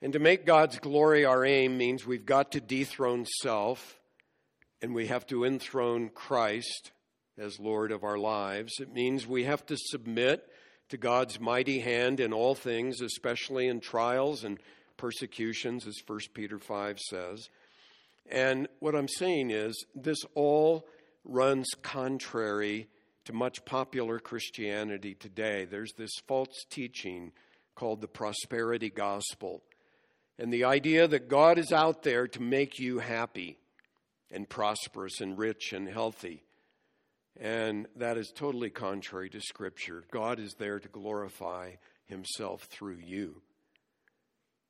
[0.01, 4.01] And to make God's glory our aim means we've got to dethrone self
[4.81, 6.91] and we have to enthrone Christ
[7.39, 8.81] as Lord of our lives.
[8.81, 10.45] It means we have to submit
[10.89, 14.59] to God's mighty hand in all things, especially in trials and
[14.97, 17.49] persecutions, as 1 Peter 5 says.
[18.31, 20.87] And what I'm saying is, this all
[21.25, 22.89] runs contrary
[23.25, 25.65] to much popular Christianity today.
[25.65, 27.33] There's this false teaching
[27.75, 29.63] called the prosperity gospel.
[30.39, 33.59] And the idea that God is out there to make you happy
[34.31, 36.43] and prosperous and rich and healthy.
[37.41, 40.05] And that is totally contrary to Scripture.
[40.11, 41.73] God is there to glorify
[42.07, 43.43] Himself through you.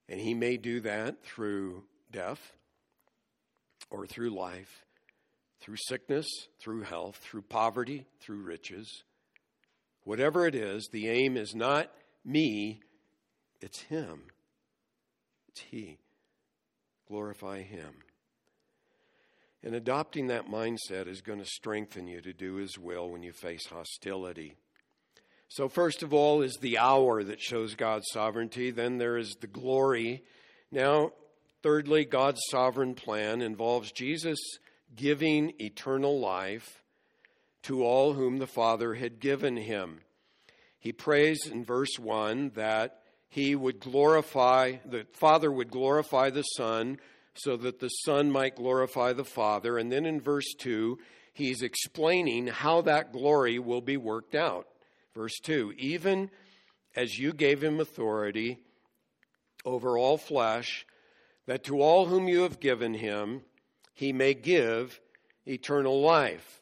[0.08, 2.52] And He may do that through death
[3.90, 4.84] or through life
[5.62, 6.26] through sickness,
[6.60, 9.04] through health, through poverty, through riches.
[10.04, 11.90] Whatever it is, the aim is not
[12.24, 12.80] me,
[13.60, 14.22] it's Him.
[15.48, 15.98] It's He.
[17.06, 17.94] Glorify Him.
[19.62, 23.32] And adopting that mindset is going to strengthen you to do His will when you
[23.32, 24.56] face hostility.
[25.48, 28.70] So, first of all, is the hour that shows God's sovereignty.
[28.70, 30.24] Then there is the glory.
[30.72, 31.12] Now,
[31.62, 34.38] thirdly, God's sovereign plan involves Jesus
[34.94, 36.82] giving eternal life
[37.64, 40.00] to all whom the Father had given him.
[40.78, 46.98] He prays in verse 1 that he would glorify, the Father would glorify the Son
[47.34, 49.78] so that the Son might glorify the Father.
[49.78, 50.98] And then in verse 2,
[51.32, 54.66] he's explaining how that glory will be worked out.
[55.14, 56.30] Verse 2 Even
[56.94, 58.58] as you gave him authority
[59.64, 60.84] over all flesh,
[61.46, 63.42] that to all whom you have given him,
[63.94, 65.00] he may give
[65.46, 66.60] eternal life.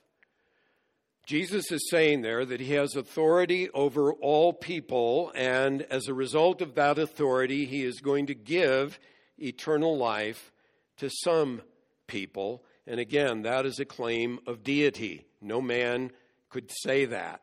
[1.27, 6.61] Jesus is saying there that he has authority over all people, and as a result
[6.61, 8.99] of that authority, he is going to give
[9.39, 10.51] eternal life
[10.97, 11.63] to some
[12.09, 12.65] people.
[12.87, 15.27] And again, that is a claim of deity.
[15.41, 16.11] No man
[16.49, 17.43] could say that.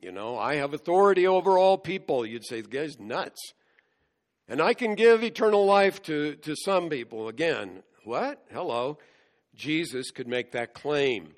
[0.00, 2.24] You know, I have authority over all people.
[2.24, 3.54] You'd say, the guy's nuts.
[4.48, 7.26] And I can give eternal life to, to some people.
[7.26, 8.44] Again, what?
[8.52, 8.98] Hello.
[9.56, 11.34] Jesus could make that claim.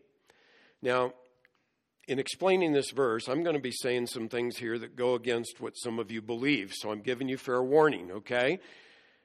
[0.83, 1.12] Now,
[2.09, 5.61] in explaining this verse, I'm going to be saying some things here that go against
[5.61, 6.72] what some of you believe.
[6.74, 8.61] So I'm giving you fair warning, okay?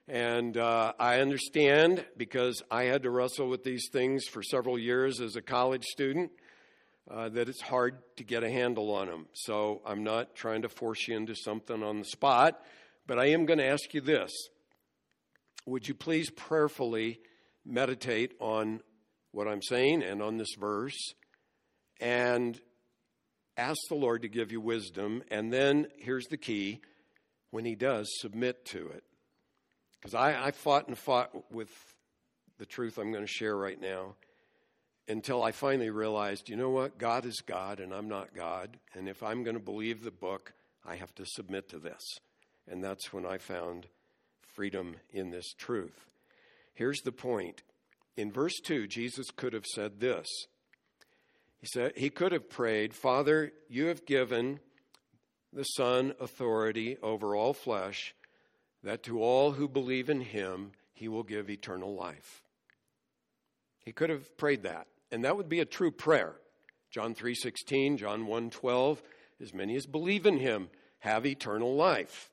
[0.08, 5.22] And uh, I understand because I had to wrestle with these things for several years
[5.22, 6.32] as a college student
[7.10, 9.28] uh, that it's hard to get a handle on them.
[9.34, 12.62] So I'm not trying to force you into something on the spot,
[13.08, 14.32] but I am going to ask you this.
[15.66, 17.20] Would you please prayerfully
[17.66, 18.82] meditate on
[19.32, 21.14] what I'm saying and on this verse?
[22.00, 22.60] And
[23.58, 26.82] ask the Lord to give you wisdom, and then here's the key
[27.52, 29.04] when He does, submit to it.
[30.00, 31.70] Because I, I fought and fought with
[32.58, 34.16] the truth I'm going to share right now
[35.08, 36.98] until I finally realized, you know what?
[36.98, 38.78] God is God and I'm not God.
[38.94, 40.54] And if I'm going to believe the book,
[40.86, 42.02] I have to submit to this.
[42.70, 43.88] And that's when I found
[44.56, 46.08] freedom in this truth.
[46.74, 47.64] Here's the point.
[48.16, 50.28] In verse 2, Jesus could have said this
[51.64, 54.60] he said he could have prayed, Father, you have given
[55.54, 58.14] the Son authority over all flesh,
[58.84, 62.44] that to all who believe in him he will give eternal life.
[63.80, 66.36] He could have prayed that, and that would be a true prayer.
[66.92, 69.02] John 3:16, John 1:12,
[69.40, 72.30] as many as believe in him have eternal life.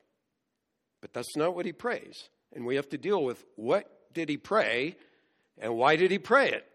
[0.99, 2.29] But that's not what he prays.
[2.51, 4.95] And we have to deal with what did he pray
[5.59, 6.65] and why did he pray it?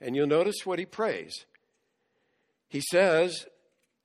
[0.00, 1.46] And you'll notice what he prays.
[2.68, 3.46] He says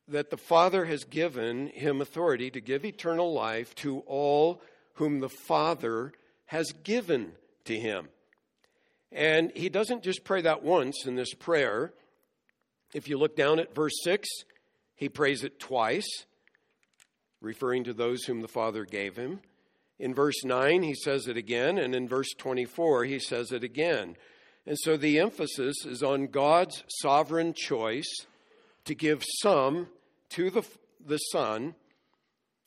[0.07, 4.61] that the Father has given him authority to give eternal life to all
[4.93, 6.13] whom the Father
[6.45, 7.33] has given
[7.65, 8.09] to him.
[9.11, 11.93] And he doesn't just pray that once in this prayer.
[12.93, 14.27] If you look down at verse 6,
[14.95, 16.25] he prays it twice,
[17.41, 19.39] referring to those whom the Father gave him.
[19.99, 24.15] In verse 9, he says it again, and in verse 24, he says it again.
[24.65, 28.25] And so the emphasis is on God's sovereign choice
[28.85, 29.87] to give some
[30.29, 30.63] to the,
[31.05, 31.75] the Son,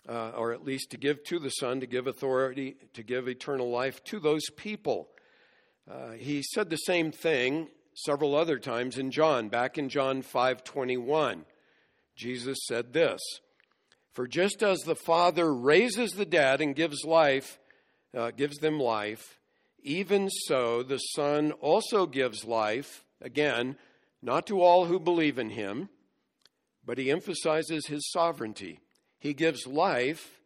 [0.08, 3.70] uh, or at least to give to the Son, to give authority, to give eternal
[3.70, 5.08] life to those people.
[5.90, 9.48] Uh, he said the same thing several other times in John.
[9.48, 11.44] Back in John 5:21,
[12.14, 13.20] Jesus said this:
[14.12, 17.58] "For just as the Father raises the dead and gives life,
[18.14, 19.38] uh, gives them life,
[19.82, 23.04] even so the Son also gives life.
[23.20, 23.76] Again,
[24.20, 25.88] not to all who believe in Him."
[26.84, 28.80] but he emphasizes his sovereignty.
[29.18, 30.40] He gives life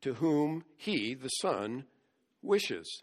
[0.00, 1.84] to whom he, the Son,
[2.42, 3.02] wishes.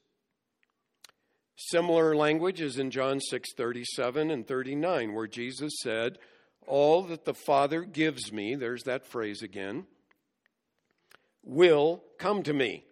[1.56, 6.18] Similar language is in John 6 37 and 39, where Jesus said,
[6.68, 9.86] All that the Father gives me, there's that phrase again,
[11.46, 12.84] will come to me.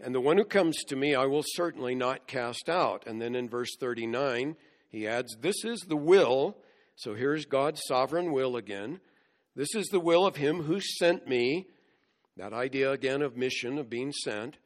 [0.00, 3.06] And the one who comes to me, I will certainly not cast out.
[3.06, 4.56] And then in verse 39,
[4.90, 6.56] he adds, This is the will
[6.98, 8.98] so here's God's sovereign will again.
[9.54, 11.68] This is the will of Him who sent me.
[12.36, 14.56] That idea again of mission, of being sent.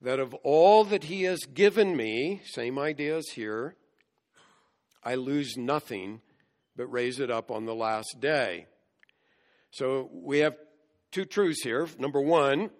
[0.00, 3.74] That of all that He has given me, same idea as here,
[5.02, 6.20] I lose nothing
[6.76, 8.66] but raise it up on the last day.
[9.72, 10.54] So we have
[11.12, 11.88] two truths here.
[11.98, 12.70] Number one,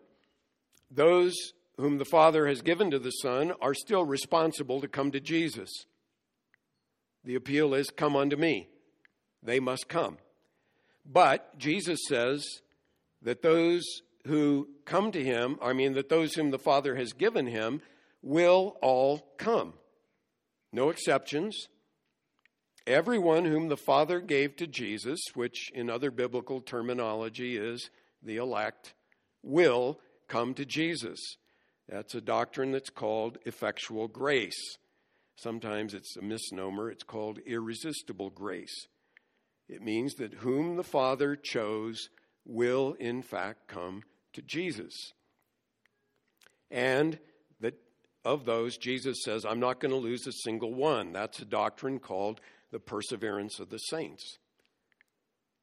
[0.90, 1.34] those
[1.76, 5.70] whom the Father has given to the Son are still responsible to come to Jesus.
[7.24, 8.68] The appeal is, Come unto me.
[9.42, 10.18] They must come.
[11.06, 12.44] But Jesus says
[13.22, 13.84] that those
[14.26, 17.80] who come to him, I mean, that those whom the Father has given him,
[18.22, 19.74] will all come.
[20.72, 21.68] No exceptions.
[22.86, 27.90] Everyone whom the Father gave to Jesus, which in other biblical terminology is
[28.28, 28.94] the elect,
[29.42, 29.98] will
[30.28, 31.18] come to Jesus.
[31.88, 34.76] That's a doctrine that's called effectual grace.
[35.36, 38.86] Sometimes it's a misnomer, it's called irresistible grace.
[39.68, 42.08] It means that whom the Father chose
[42.44, 44.02] will, in fact, come
[44.32, 45.12] to Jesus.
[46.70, 47.18] And
[47.60, 47.74] that
[48.24, 51.12] of those, Jesus says, I'm not going to lose a single one.
[51.12, 54.38] That's a doctrine called the perseverance of the saints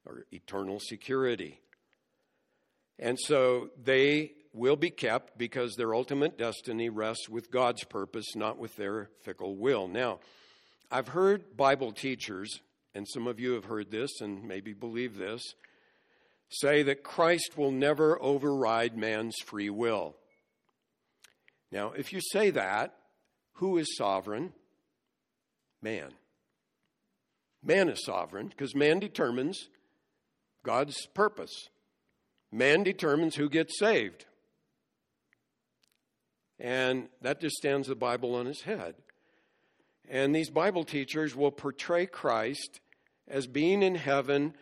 [0.06, 1.60] or eternal security.
[2.98, 8.58] And so they will be kept because their ultimate destiny rests with God's purpose, not
[8.58, 9.88] with their fickle will.
[9.88, 10.20] Now,
[10.90, 12.62] I've heard Bible teachers,
[12.94, 15.42] and some of you have heard this and maybe believe this,
[16.50, 20.16] say that Christ will never override man's free will.
[21.72, 22.94] Now, if you say that,
[23.54, 24.54] who is sovereign?
[25.82, 26.12] Man.
[27.64, 29.68] Man is sovereign because man determines
[30.64, 31.70] God's purpose.
[32.56, 34.24] Man determines who gets saved.
[36.58, 38.96] And that just stands the Bible on its head.
[40.10, 42.80] And these Bible teachers will portray Christ
[43.28, 44.54] as being in heaven,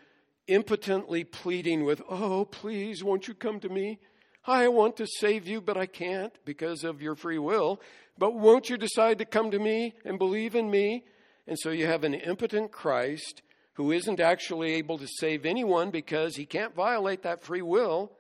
[0.48, 4.00] impotently pleading with, Oh, please, won't you come to me?
[4.48, 7.80] I want to save you, but I can't because of your free will.
[8.18, 11.04] But won't you decide to come to me and believe in me?
[11.46, 13.44] And so you have an impotent Christ
[13.74, 18.12] who isn't actually able to save anyone because he can't violate that free will.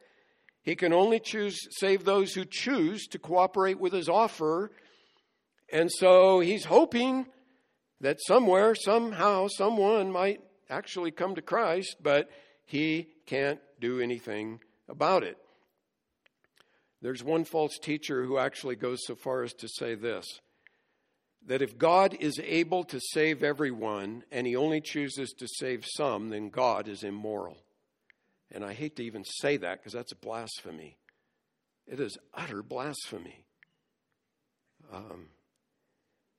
[0.64, 4.72] He can only choose save those who choose to cooperate with his offer.
[5.72, 7.28] And so he's hoping
[8.02, 12.30] that somewhere, somehow, someone might actually come to Christ, but
[12.66, 15.38] he can't do anything about it.
[17.02, 20.26] There's one false teacher who actually goes so far as to say this
[21.48, 26.30] that if God is able to save everyone and he only chooses to save some,
[26.30, 27.58] then God is immoral.
[28.52, 30.98] And I hate to even say that because that's blasphemy.
[31.88, 33.46] It is utter blasphemy.
[34.92, 35.28] Um,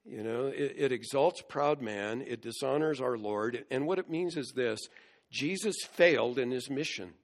[0.05, 3.65] you know, it, it exalts proud man, it dishonors our Lord.
[3.71, 4.81] And what it means is this
[5.31, 7.15] Jesus failed in his mission.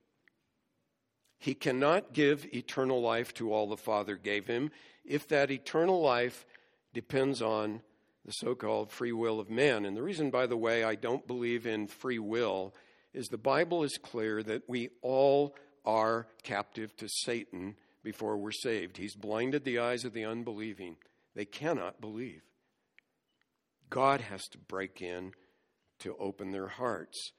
[1.38, 4.70] He cannot give eternal life to all the Father gave him
[5.04, 6.44] if that eternal life
[6.92, 7.82] depends on
[8.24, 9.84] the so called free will of man.
[9.84, 12.74] And the reason, by the way, I don't believe in free will
[13.12, 18.96] is the Bible is clear that we all are captive to Satan before we're saved.
[18.96, 20.96] He's blinded the eyes of the unbelieving,
[21.34, 22.42] they cannot believe.
[23.88, 25.32] God has to break in
[26.00, 27.32] to open their hearts.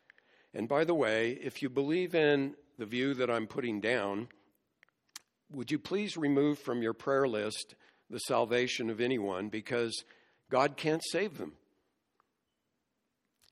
[0.53, 4.27] And by the way, if you believe in the view that I'm putting down,
[5.51, 7.75] would you please remove from your prayer list
[8.11, 10.03] the salvation of anyone because
[10.49, 11.53] God can't save them.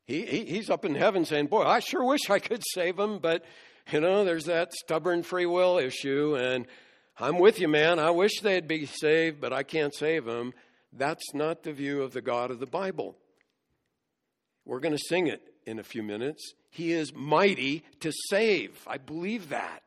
[0.06, 3.20] He, he, he's up in heaven saying, Boy, I sure wish I could save them,
[3.20, 3.46] but,
[3.92, 6.66] you know, there's that stubborn free will issue, and
[7.20, 8.00] I'm with you, man.
[8.00, 10.54] I wish they'd be saved, but I can't save them.
[10.92, 13.16] That's not the view of the God of the Bible.
[14.66, 16.54] We're going to sing it in a few minutes.
[16.72, 18.80] He is mighty to save.
[18.88, 19.84] I believe that.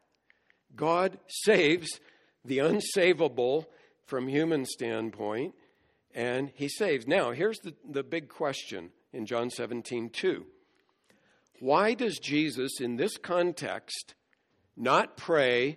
[0.77, 2.01] God saves
[2.45, 3.66] the unsavable
[4.07, 5.55] from human standpoint,
[6.14, 7.07] and he saves.
[7.07, 10.46] Now, here's the, the big question in John 17, 2.
[11.61, 14.14] Why does Jesus, in this context,
[14.76, 15.76] not pray,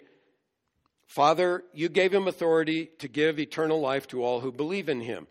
[1.08, 5.28] Father, you gave him authority to give eternal life to all who believe in him?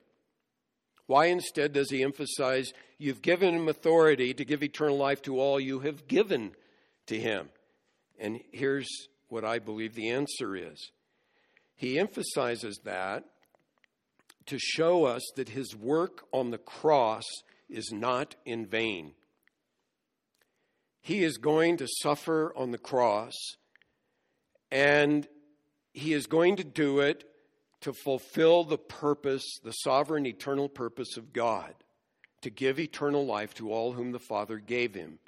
[1.07, 5.59] Why instead does he emphasize, You've given him authority to give eternal life to all
[5.59, 6.53] you have given
[7.07, 7.49] to him?
[8.19, 8.89] And here's
[9.29, 10.91] what I believe the answer is
[11.75, 13.25] he emphasizes that
[14.47, 17.25] to show us that his work on the cross
[17.69, 19.13] is not in vain.
[21.01, 23.35] He is going to suffer on the cross,
[24.71, 25.27] and
[25.93, 27.25] he is going to do it
[27.83, 31.75] to fulfill the purpose, the sovereign eternal purpose of God,
[32.41, 35.19] to give eternal life to all whom the Father gave him.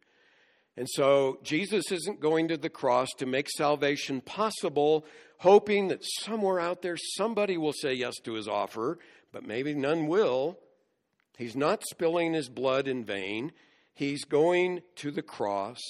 [0.76, 5.04] And so Jesus isn't going to the cross to make salvation possible,
[5.38, 8.98] hoping that somewhere out there somebody will say yes to his offer,
[9.32, 10.58] but maybe none will.
[11.36, 13.52] He's not spilling his blood in vain.
[13.94, 15.80] He's going to the cross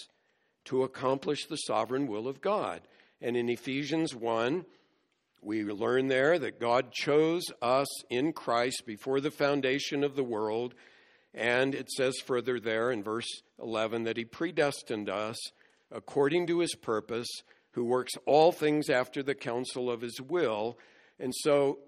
[0.66, 2.82] to accomplish the sovereign will of God.
[3.20, 4.64] And in Ephesians 1,
[5.40, 10.74] we learn there that God chose us in Christ before the foundation of the world
[11.36, 15.36] and it says further there in verse 11 that he predestined us
[15.92, 17.28] according to his purpose,
[17.76, 20.78] who works all things after the counsel of his will.
[21.20, 21.78] And so,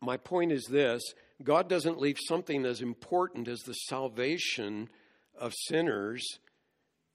[0.00, 1.02] my point is this
[1.44, 4.88] God doesn't leave something as important as the salvation
[5.38, 6.26] of sinners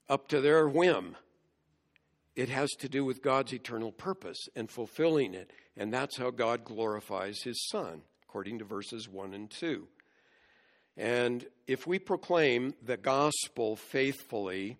[0.08, 1.18] up to their whim.
[2.36, 5.52] It has to do with God's eternal purpose and fulfilling it.
[5.76, 9.88] And that's how God glorifies his Son, according to verses 1 and 2.
[10.98, 14.78] And if we proclaim the gospel faithfully,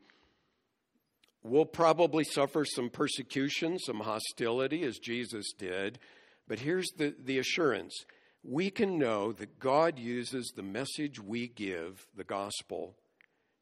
[1.44, 6.00] we'll probably suffer some persecution, some hostility, as Jesus did.
[6.48, 8.06] But here's the, the assurance
[8.44, 12.96] we can know that God uses the message we give, the gospel,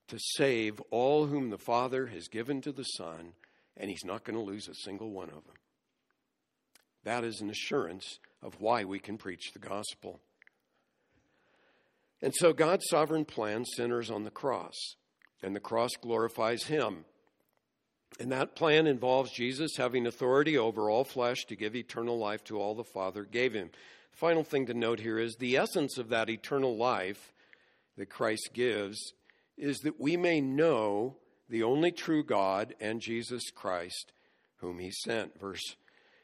[0.07, 3.33] to save all whom the Father has given to the Son,
[3.75, 5.55] and He's not going to lose a single one of them.
[7.03, 10.21] That is an assurance of why we can preach the gospel.
[12.21, 14.75] And so God's sovereign plan centers on the cross,
[15.41, 17.05] and the cross glorifies Him.
[18.19, 22.59] And that plan involves Jesus having authority over all flesh to give eternal life to
[22.59, 23.69] all the Father gave Him.
[24.11, 27.33] The final thing to note here is the essence of that eternal life
[27.97, 29.13] that Christ gives
[29.57, 31.17] is that we may know
[31.49, 34.11] the only true God and Jesus Christ,
[34.57, 35.39] whom He sent.
[35.39, 35.75] Verse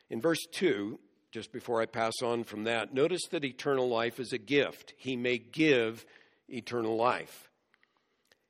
[0.10, 1.00] in verse 2,
[1.32, 4.94] just before I pass on from that, notice that eternal life is a gift.
[4.98, 6.06] He may give
[6.48, 7.50] eternal life.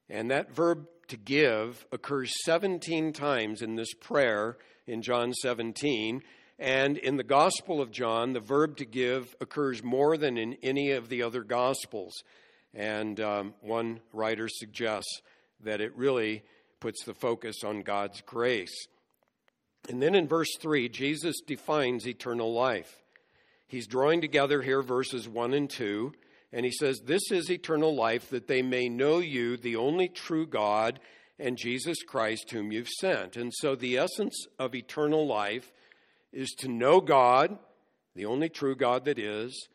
[0.10, 6.22] And that verb to give occurs 17 times in this prayer in John 17.
[6.58, 10.92] And in the Gospel of John, the verb to give occurs more than in any
[10.92, 12.24] of the other Gospels.
[12.74, 15.22] And um, one writer suggests
[15.62, 16.44] that it really
[16.80, 18.88] puts the focus on God's grace.
[19.90, 23.04] And then in verse 3, Jesus defines eternal life.
[23.68, 26.14] He's drawing together here verses 1 and 2,
[26.56, 30.48] and he says, This is eternal life, that they may know you, the only true
[30.48, 31.02] God,
[31.38, 33.36] and Jesus Christ, whom you've sent.
[33.36, 35.74] And so the essence of eternal life
[36.32, 37.60] is to know God,
[38.16, 39.68] the only true God that is,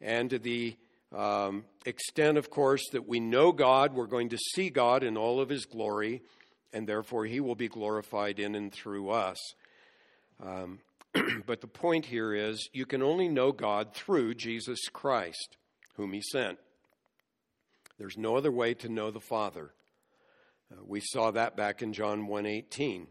[0.00, 0.76] and to the
[1.12, 5.40] um, extent, of course, that we know God, we're going to see God in all
[5.40, 6.22] of his glory,
[6.72, 9.38] and therefore he will be glorified in and through us.
[10.40, 10.78] Um,
[11.46, 15.56] but the point here is you can only know God through Jesus Christ,
[15.98, 16.58] whom he sent.
[17.98, 19.74] There's no other way to know the Father.
[20.72, 23.08] Uh, we saw that back in John 1:18.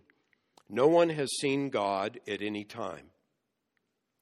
[0.69, 3.11] No one has seen God at any time.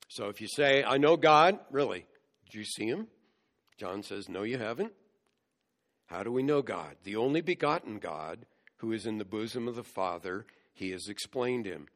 [0.09, 2.05] So if you say, "I know God," really,
[2.43, 3.07] did you see him?
[3.77, 4.93] John says, "No, you haven't."
[6.07, 6.97] How do we know God?
[7.03, 8.45] The only begotten God
[8.77, 11.87] who is in the bosom of the Father, he has explained him.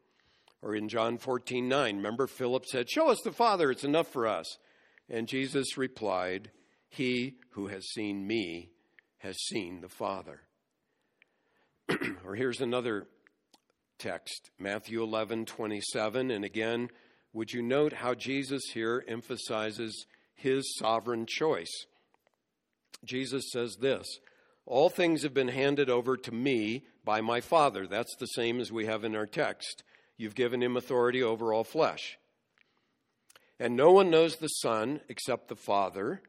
[0.62, 4.28] Or in John 14 9, remember Philip said, Show us the Father, it's enough for
[4.28, 4.58] us.
[5.10, 6.52] And Jesus replied,
[6.90, 8.72] He who has seen me
[9.20, 10.42] has seen the Father.
[12.26, 13.08] or here's another
[13.98, 16.32] text, Matthew 11 27.
[16.32, 16.90] And again,
[17.34, 21.86] would you note how Jesus here emphasizes his sovereign choice?
[23.06, 24.20] Jesus says this
[24.66, 27.88] All things have been handed over to me by my Father.
[27.88, 29.84] That's the same as we have in our text.
[30.18, 32.18] You've given him authority over all flesh.
[33.60, 36.22] And no one knows the Son except the Father,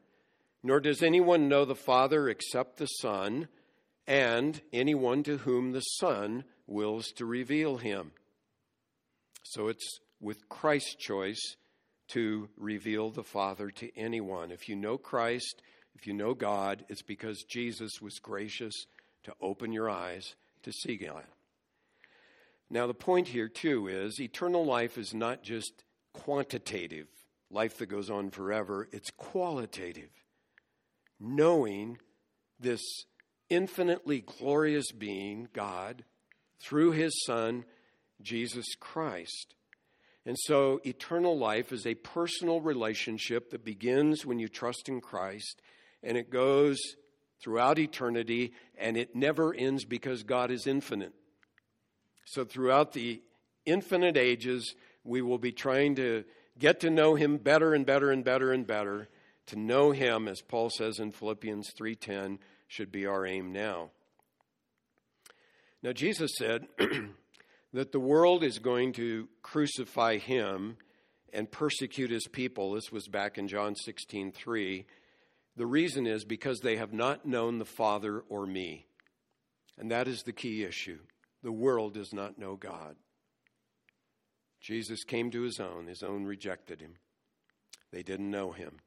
[0.63, 3.47] nor does anyone know the Father except the Son,
[4.07, 8.11] and anyone to whom the Son wills to reveal him.
[9.43, 11.55] So it's with Christ's choice
[12.09, 14.51] to reveal the Father to anyone.
[14.51, 15.61] If you know Christ,
[15.95, 18.85] if you know God, it's because Jesus was gracious
[19.23, 21.23] to open your eyes to see God.
[22.69, 25.83] Now, the point here, too, is eternal life is not just
[26.13, 27.07] quantitative,
[27.49, 30.09] life that goes on forever, it's qualitative.
[31.23, 31.99] Knowing
[32.59, 32.81] this
[33.49, 36.03] infinitely glorious being, God,
[36.59, 37.63] through his Son,
[38.21, 39.55] Jesus Christ.
[40.25, 45.61] And so, eternal life is a personal relationship that begins when you trust in Christ,
[46.03, 46.79] and it goes
[47.41, 51.13] throughout eternity, and it never ends because God is infinite.
[52.25, 53.21] So, throughout the
[53.65, 56.23] infinite ages, we will be trying to
[56.59, 59.09] get to know him better and better and better and better.
[59.51, 62.39] To know him, as Paul says in Philippians 3:10,
[62.69, 63.91] should be our aim now.
[65.83, 66.69] Now Jesus said
[67.73, 70.77] that the world is going to crucify him
[71.33, 72.71] and persecute his people.
[72.71, 74.85] This was back in John 16:3.
[75.57, 78.85] The reason is because they have not known the Father or me.
[79.77, 80.99] And that is the key issue.
[81.43, 82.95] The world does not know God.
[84.61, 86.93] Jesus came to his own, his own rejected him.
[87.91, 88.79] They didn't know him.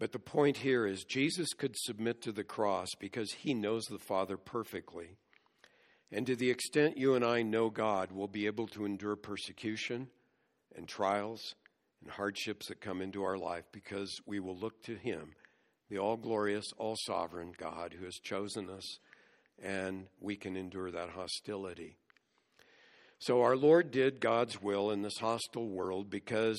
[0.00, 3.98] But the point here is Jesus could submit to the cross because he knows the
[3.98, 5.18] Father perfectly.
[6.10, 10.08] And to the extent you and I know God, we'll be able to endure persecution
[10.74, 11.54] and trials
[12.00, 15.34] and hardships that come into our life because we will look to him,
[15.90, 18.98] the all glorious, all sovereign God who has chosen us
[19.62, 21.98] and we can endure that hostility.
[23.18, 26.58] So, our Lord did God's will in this hostile world because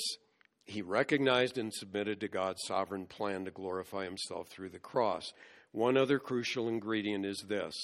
[0.71, 5.33] he recognized and submitted to God's sovereign plan to glorify himself through the cross.
[5.71, 7.75] One other crucial ingredient is this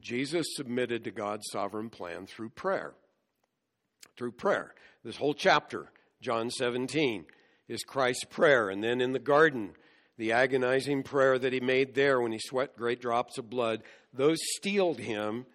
[0.00, 2.94] Jesus submitted to God's sovereign plan through prayer.
[4.16, 4.74] Through prayer.
[5.04, 7.24] This whole chapter, John 17,
[7.68, 8.68] is Christ's prayer.
[8.68, 9.70] And then in the garden,
[10.16, 13.82] the agonizing prayer that he made there when he sweat great drops of blood,
[14.12, 15.46] those steeled him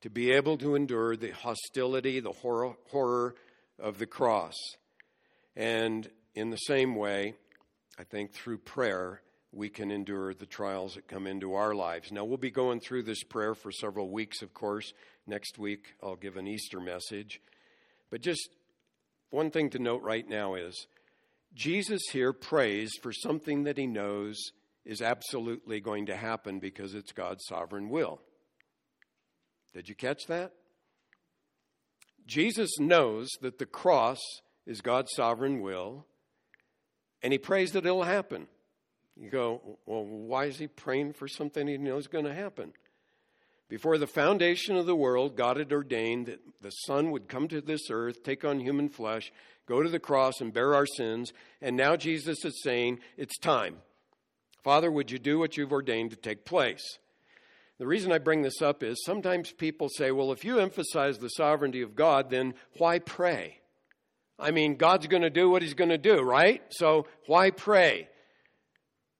[0.00, 3.34] to be able to endure the hostility, the horror, horror
[3.78, 4.56] of the cross.
[5.56, 7.34] And in the same way,
[7.98, 9.20] I think through prayer,
[9.52, 12.12] we can endure the trials that come into our lives.
[12.12, 14.92] Now, we'll be going through this prayer for several weeks, of course.
[15.26, 17.40] Next week, I'll give an Easter message.
[18.10, 18.48] But just
[19.30, 20.86] one thing to note right now is
[21.54, 24.36] Jesus here prays for something that he knows
[24.84, 28.20] is absolutely going to happen because it's God's sovereign will.
[29.74, 30.52] Did you catch that?
[32.26, 34.18] Jesus knows that the cross
[34.66, 36.06] is God's sovereign will,
[37.22, 38.46] and he prays that it'll happen.
[39.16, 42.72] You go, well, why is he praying for something he knows is going to happen?
[43.68, 47.60] Before the foundation of the world, God had ordained that the Son would come to
[47.60, 49.30] this earth, take on human flesh,
[49.66, 51.32] go to the cross, and bear our sins.
[51.62, 53.76] And now Jesus is saying, It's time.
[54.64, 56.98] Father, would you do what you've ordained to take place?
[57.78, 61.28] The reason I bring this up is sometimes people say, Well, if you emphasize the
[61.28, 63.59] sovereignty of God, then why pray?
[64.40, 66.62] I mean, God's going to do what He's going to do, right?
[66.70, 68.08] So why pray?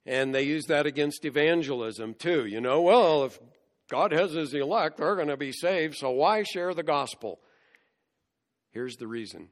[0.07, 2.47] And they use that against evangelism too.
[2.47, 3.39] You know, well, if
[3.91, 7.41] God has his elect, they're going to be saved, so why share the gospel?
[8.71, 9.49] Here's the reason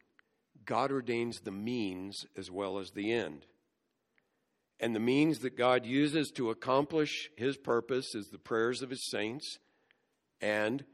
[0.64, 3.46] God ordains the means as well as the end.
[4.80, 9.10] And the means that God uses to accomplish his purpose is the prayers of his
[9.10, 9.58] saints
[10.40, 10.84] and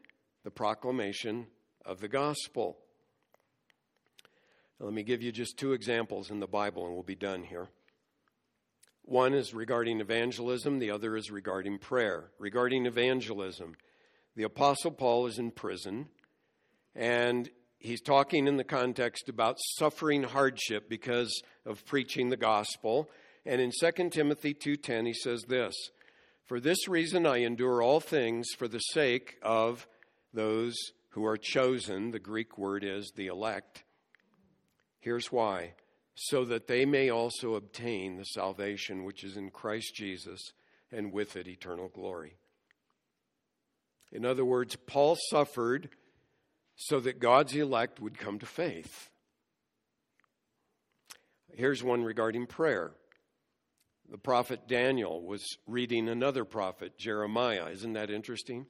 [0.42, 1.48] the proclamation
[1.84, 2.78] of the gospel.
[4.80, 7.68] Let me give you just two examples in the Bible and we'll be done here.
[9.02, 12.30] One is regarding evangelism, the other is regarding prayer.
[12.38, 13.76] Regarding evangelism,
[14.34, 16.08] the Apostle Paul is in prison,
[16.94, 17.48] and
[17.78, 23.10] he's talking in the context about suffering hardship because of preaching the gospel.
[23.46, 25.74] And in 2 Timothy 2:10 he says this,
[26.42, 29.86] "For this reason I endure all things for the sake of
[30.32, 30.74] those
[31.10, 33.84] who are chosen." The Greek word is the elect.
[35.04, 35.74] Here's why
[36.14, 40.40] so that they may also obtain the salvation which is in Christ Jesus
[40.90, 42.36] and with it eternal glory.
[44.12, 45.90] In other words, Paul suffered
[46.76, 49.10] so that God's elect would come to faith.
[51.52, 52.92] Here's one regarding prayer.
[54.10, 57.70] The prophet Daniel was reading another prophet, Jeremiah.
[57.70, 58.66] Isn't that interesting?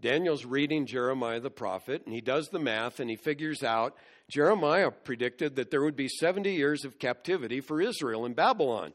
[0.00, 3.94] Daniel's reading Jeremiah the prophet, and he does the math and he figures out
[4.30, 8.92] Jeremiah predicted that there would be 70 years of captivity for Israel in Babylon.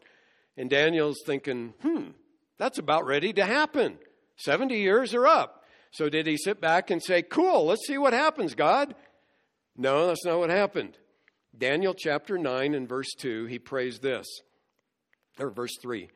[0.57, 2.11] And Daniel's thinking, hmm,
[2.57, 3.97] that's about ready to happen.
[4.37, 5.63] 70 years are up.
[5.91, 8.95] So did he sit back and say, cool, let's see what happens, God?
[9.77, 10.97] No, that's not what happened.
[11.57, 14.25] Daniel chapter 9 and verse 2, he prays this,
[15.39, 16.09] or verse 3.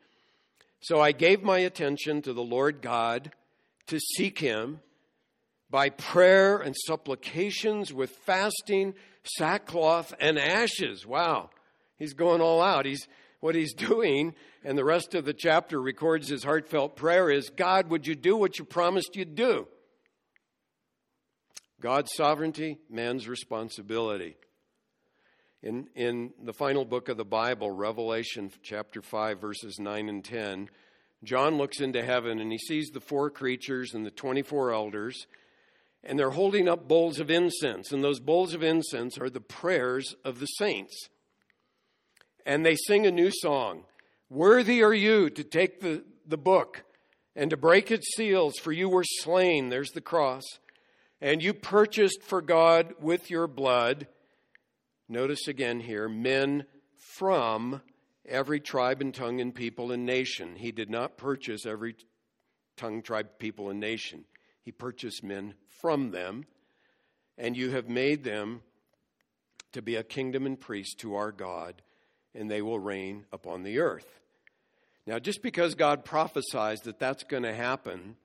[0.80, 3.32] So I gave my attention to the Lord God
[3.86, 4.80] to seek him
[5.70, 8.94] by prayer and supplications with fasting,
[9.24, 11.06] sackcloth, and ashes.
[11.06, 11.50] Wow,
[11.96, 12.86] he's going all out.
[12.86, 13.06] He's
[13.40, 17.88] what he's doing, and the rest of the chapter records his heartfelt prayer is God,
[17.90, 19.66] would you do what you promised you'd do?
[21.80, 24.36] God's sovereignty, man's responsibility.
[25.62, 30.68] In, in the final book of the Bible, Revelation chapter 5, verses 9 and 10,
[31.22, 35.26] John looks into heaven and he sees the four creatures and the 24 elders,
[36.02, 37.92] and they're holding up bowls of incense.
[37.92, 41.08] And those bowls of incense are the prayers of the saints.
[42.46, 43.84] And they sing a new song
[44.28, 46.84] Worthy are you to take the, the book
[47.34, 49.68] and to break its seals, for you were slain.
[49.68, 50.44] There's the cross.
[51.20, 54.06] And you purchased for God with your blood.
[55.08, 56.64] Notice again here men
[56.96, 57.82] from
[58.26, 60.54] every tribe and tongue and people and nation.
[60.56, 61.96] He did not purchase every
[62.76, 64.24] tongue, tribe, people, and nation.
[64.62, 66.46] He purchased men from them,
[67.38, 68.62] and you have made them
[69.72, 71.82] to be a kingdom and priest to our God,
[72.34, 74.20] and they will reign upon the earth.
[75.06, 78.16] Now, just because God prophesies that that's going to happen,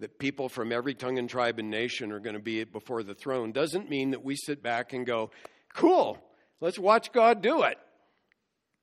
[0.00, 3.14] that people from every tongue and tribe and nation are going to be before the
[3.14, 5.30] throne, doesn't mean that we sit back and go,
[5.74, 6.18] cool,
[6.60, 7.78] let's watch God do it.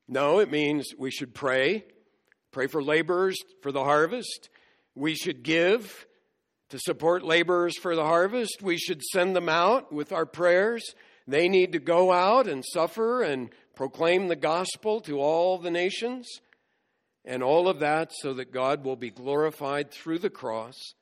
[0.07, 1.83] No, it means we should pray,
[2.51, 4.49] pray for laborers for the harvest.
[4.95, 6.07] We should give
[6.69, 8.61] to support laborers for the harvest.
[8.61, 10.83] We should send them out with our prayers.
[11.27, 16.27] They need to go out and suffer and proclaim the gospel to all the nations.
[17.25, 20.93] And all of that so that God will be glorified through the cross.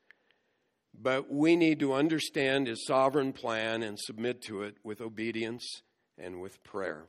[0.99, 5.83] But we need to understand His sovereign plan and submit to it with obedience
[6.17, 7.05] and with prayer.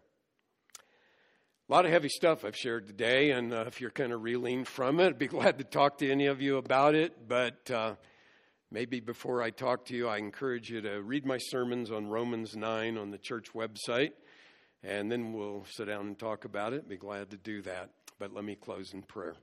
[1.69, 4.65] A lot of heavy stuff I've shared today, and uh, if you're kind of reeling
[4.65, 7.29] from it, I'd be glad to talk to any of you about it.
[7.29, 7.95] But uh,
[8.71, 12.57] maybe before I talk to you, I encourage you to read my sermons on Romans
[12.57, 14.13] 9 on the church website.
[14.83, 16.89] and then we'll sit down and talk about it.
[16.89, 17.91] Be glad to do that.
[18.19, 19.35] But let me close in prayer.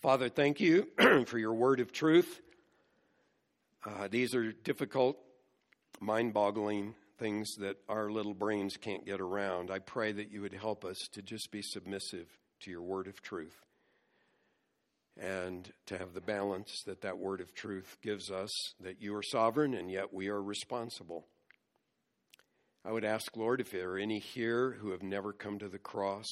[0.00, 0.88] Father, thank you
[1.26, 2.40] for your word of truth.
[3.84, 5.18] Uh, these are difficult,
[6.00, 9.70] mind boggling things that our little brains can't get around.
[9.70, 12.26] I pray that you would help us to just be submissive
[12.60, 13.56] to your word of truth
[15.20, 18.50] and to have the balance that that word of truth gives us
[18.80, 21.26] that you are sovereign and yet we are responsible.
[22.84, 25.78] I would ask, Lord, if there are any here who have never come to the
[25.78, 26.26] cross,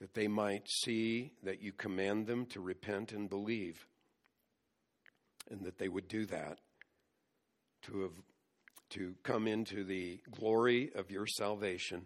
[0.00, 3.86] that they might see that you command them to repent and believe,
[5.50, 6.58] and that they would do that,
[7.82, 8.22] to have
[8.90, 12.02] to come into the glory of your salvation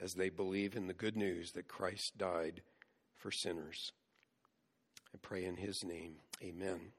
[0.00, 2.62] as they believe in the good news that Christ died
[3.20, 3.92] for sinners.
[5.14, 6.14] I pray in his name.
[6.42, 6.92] Amen.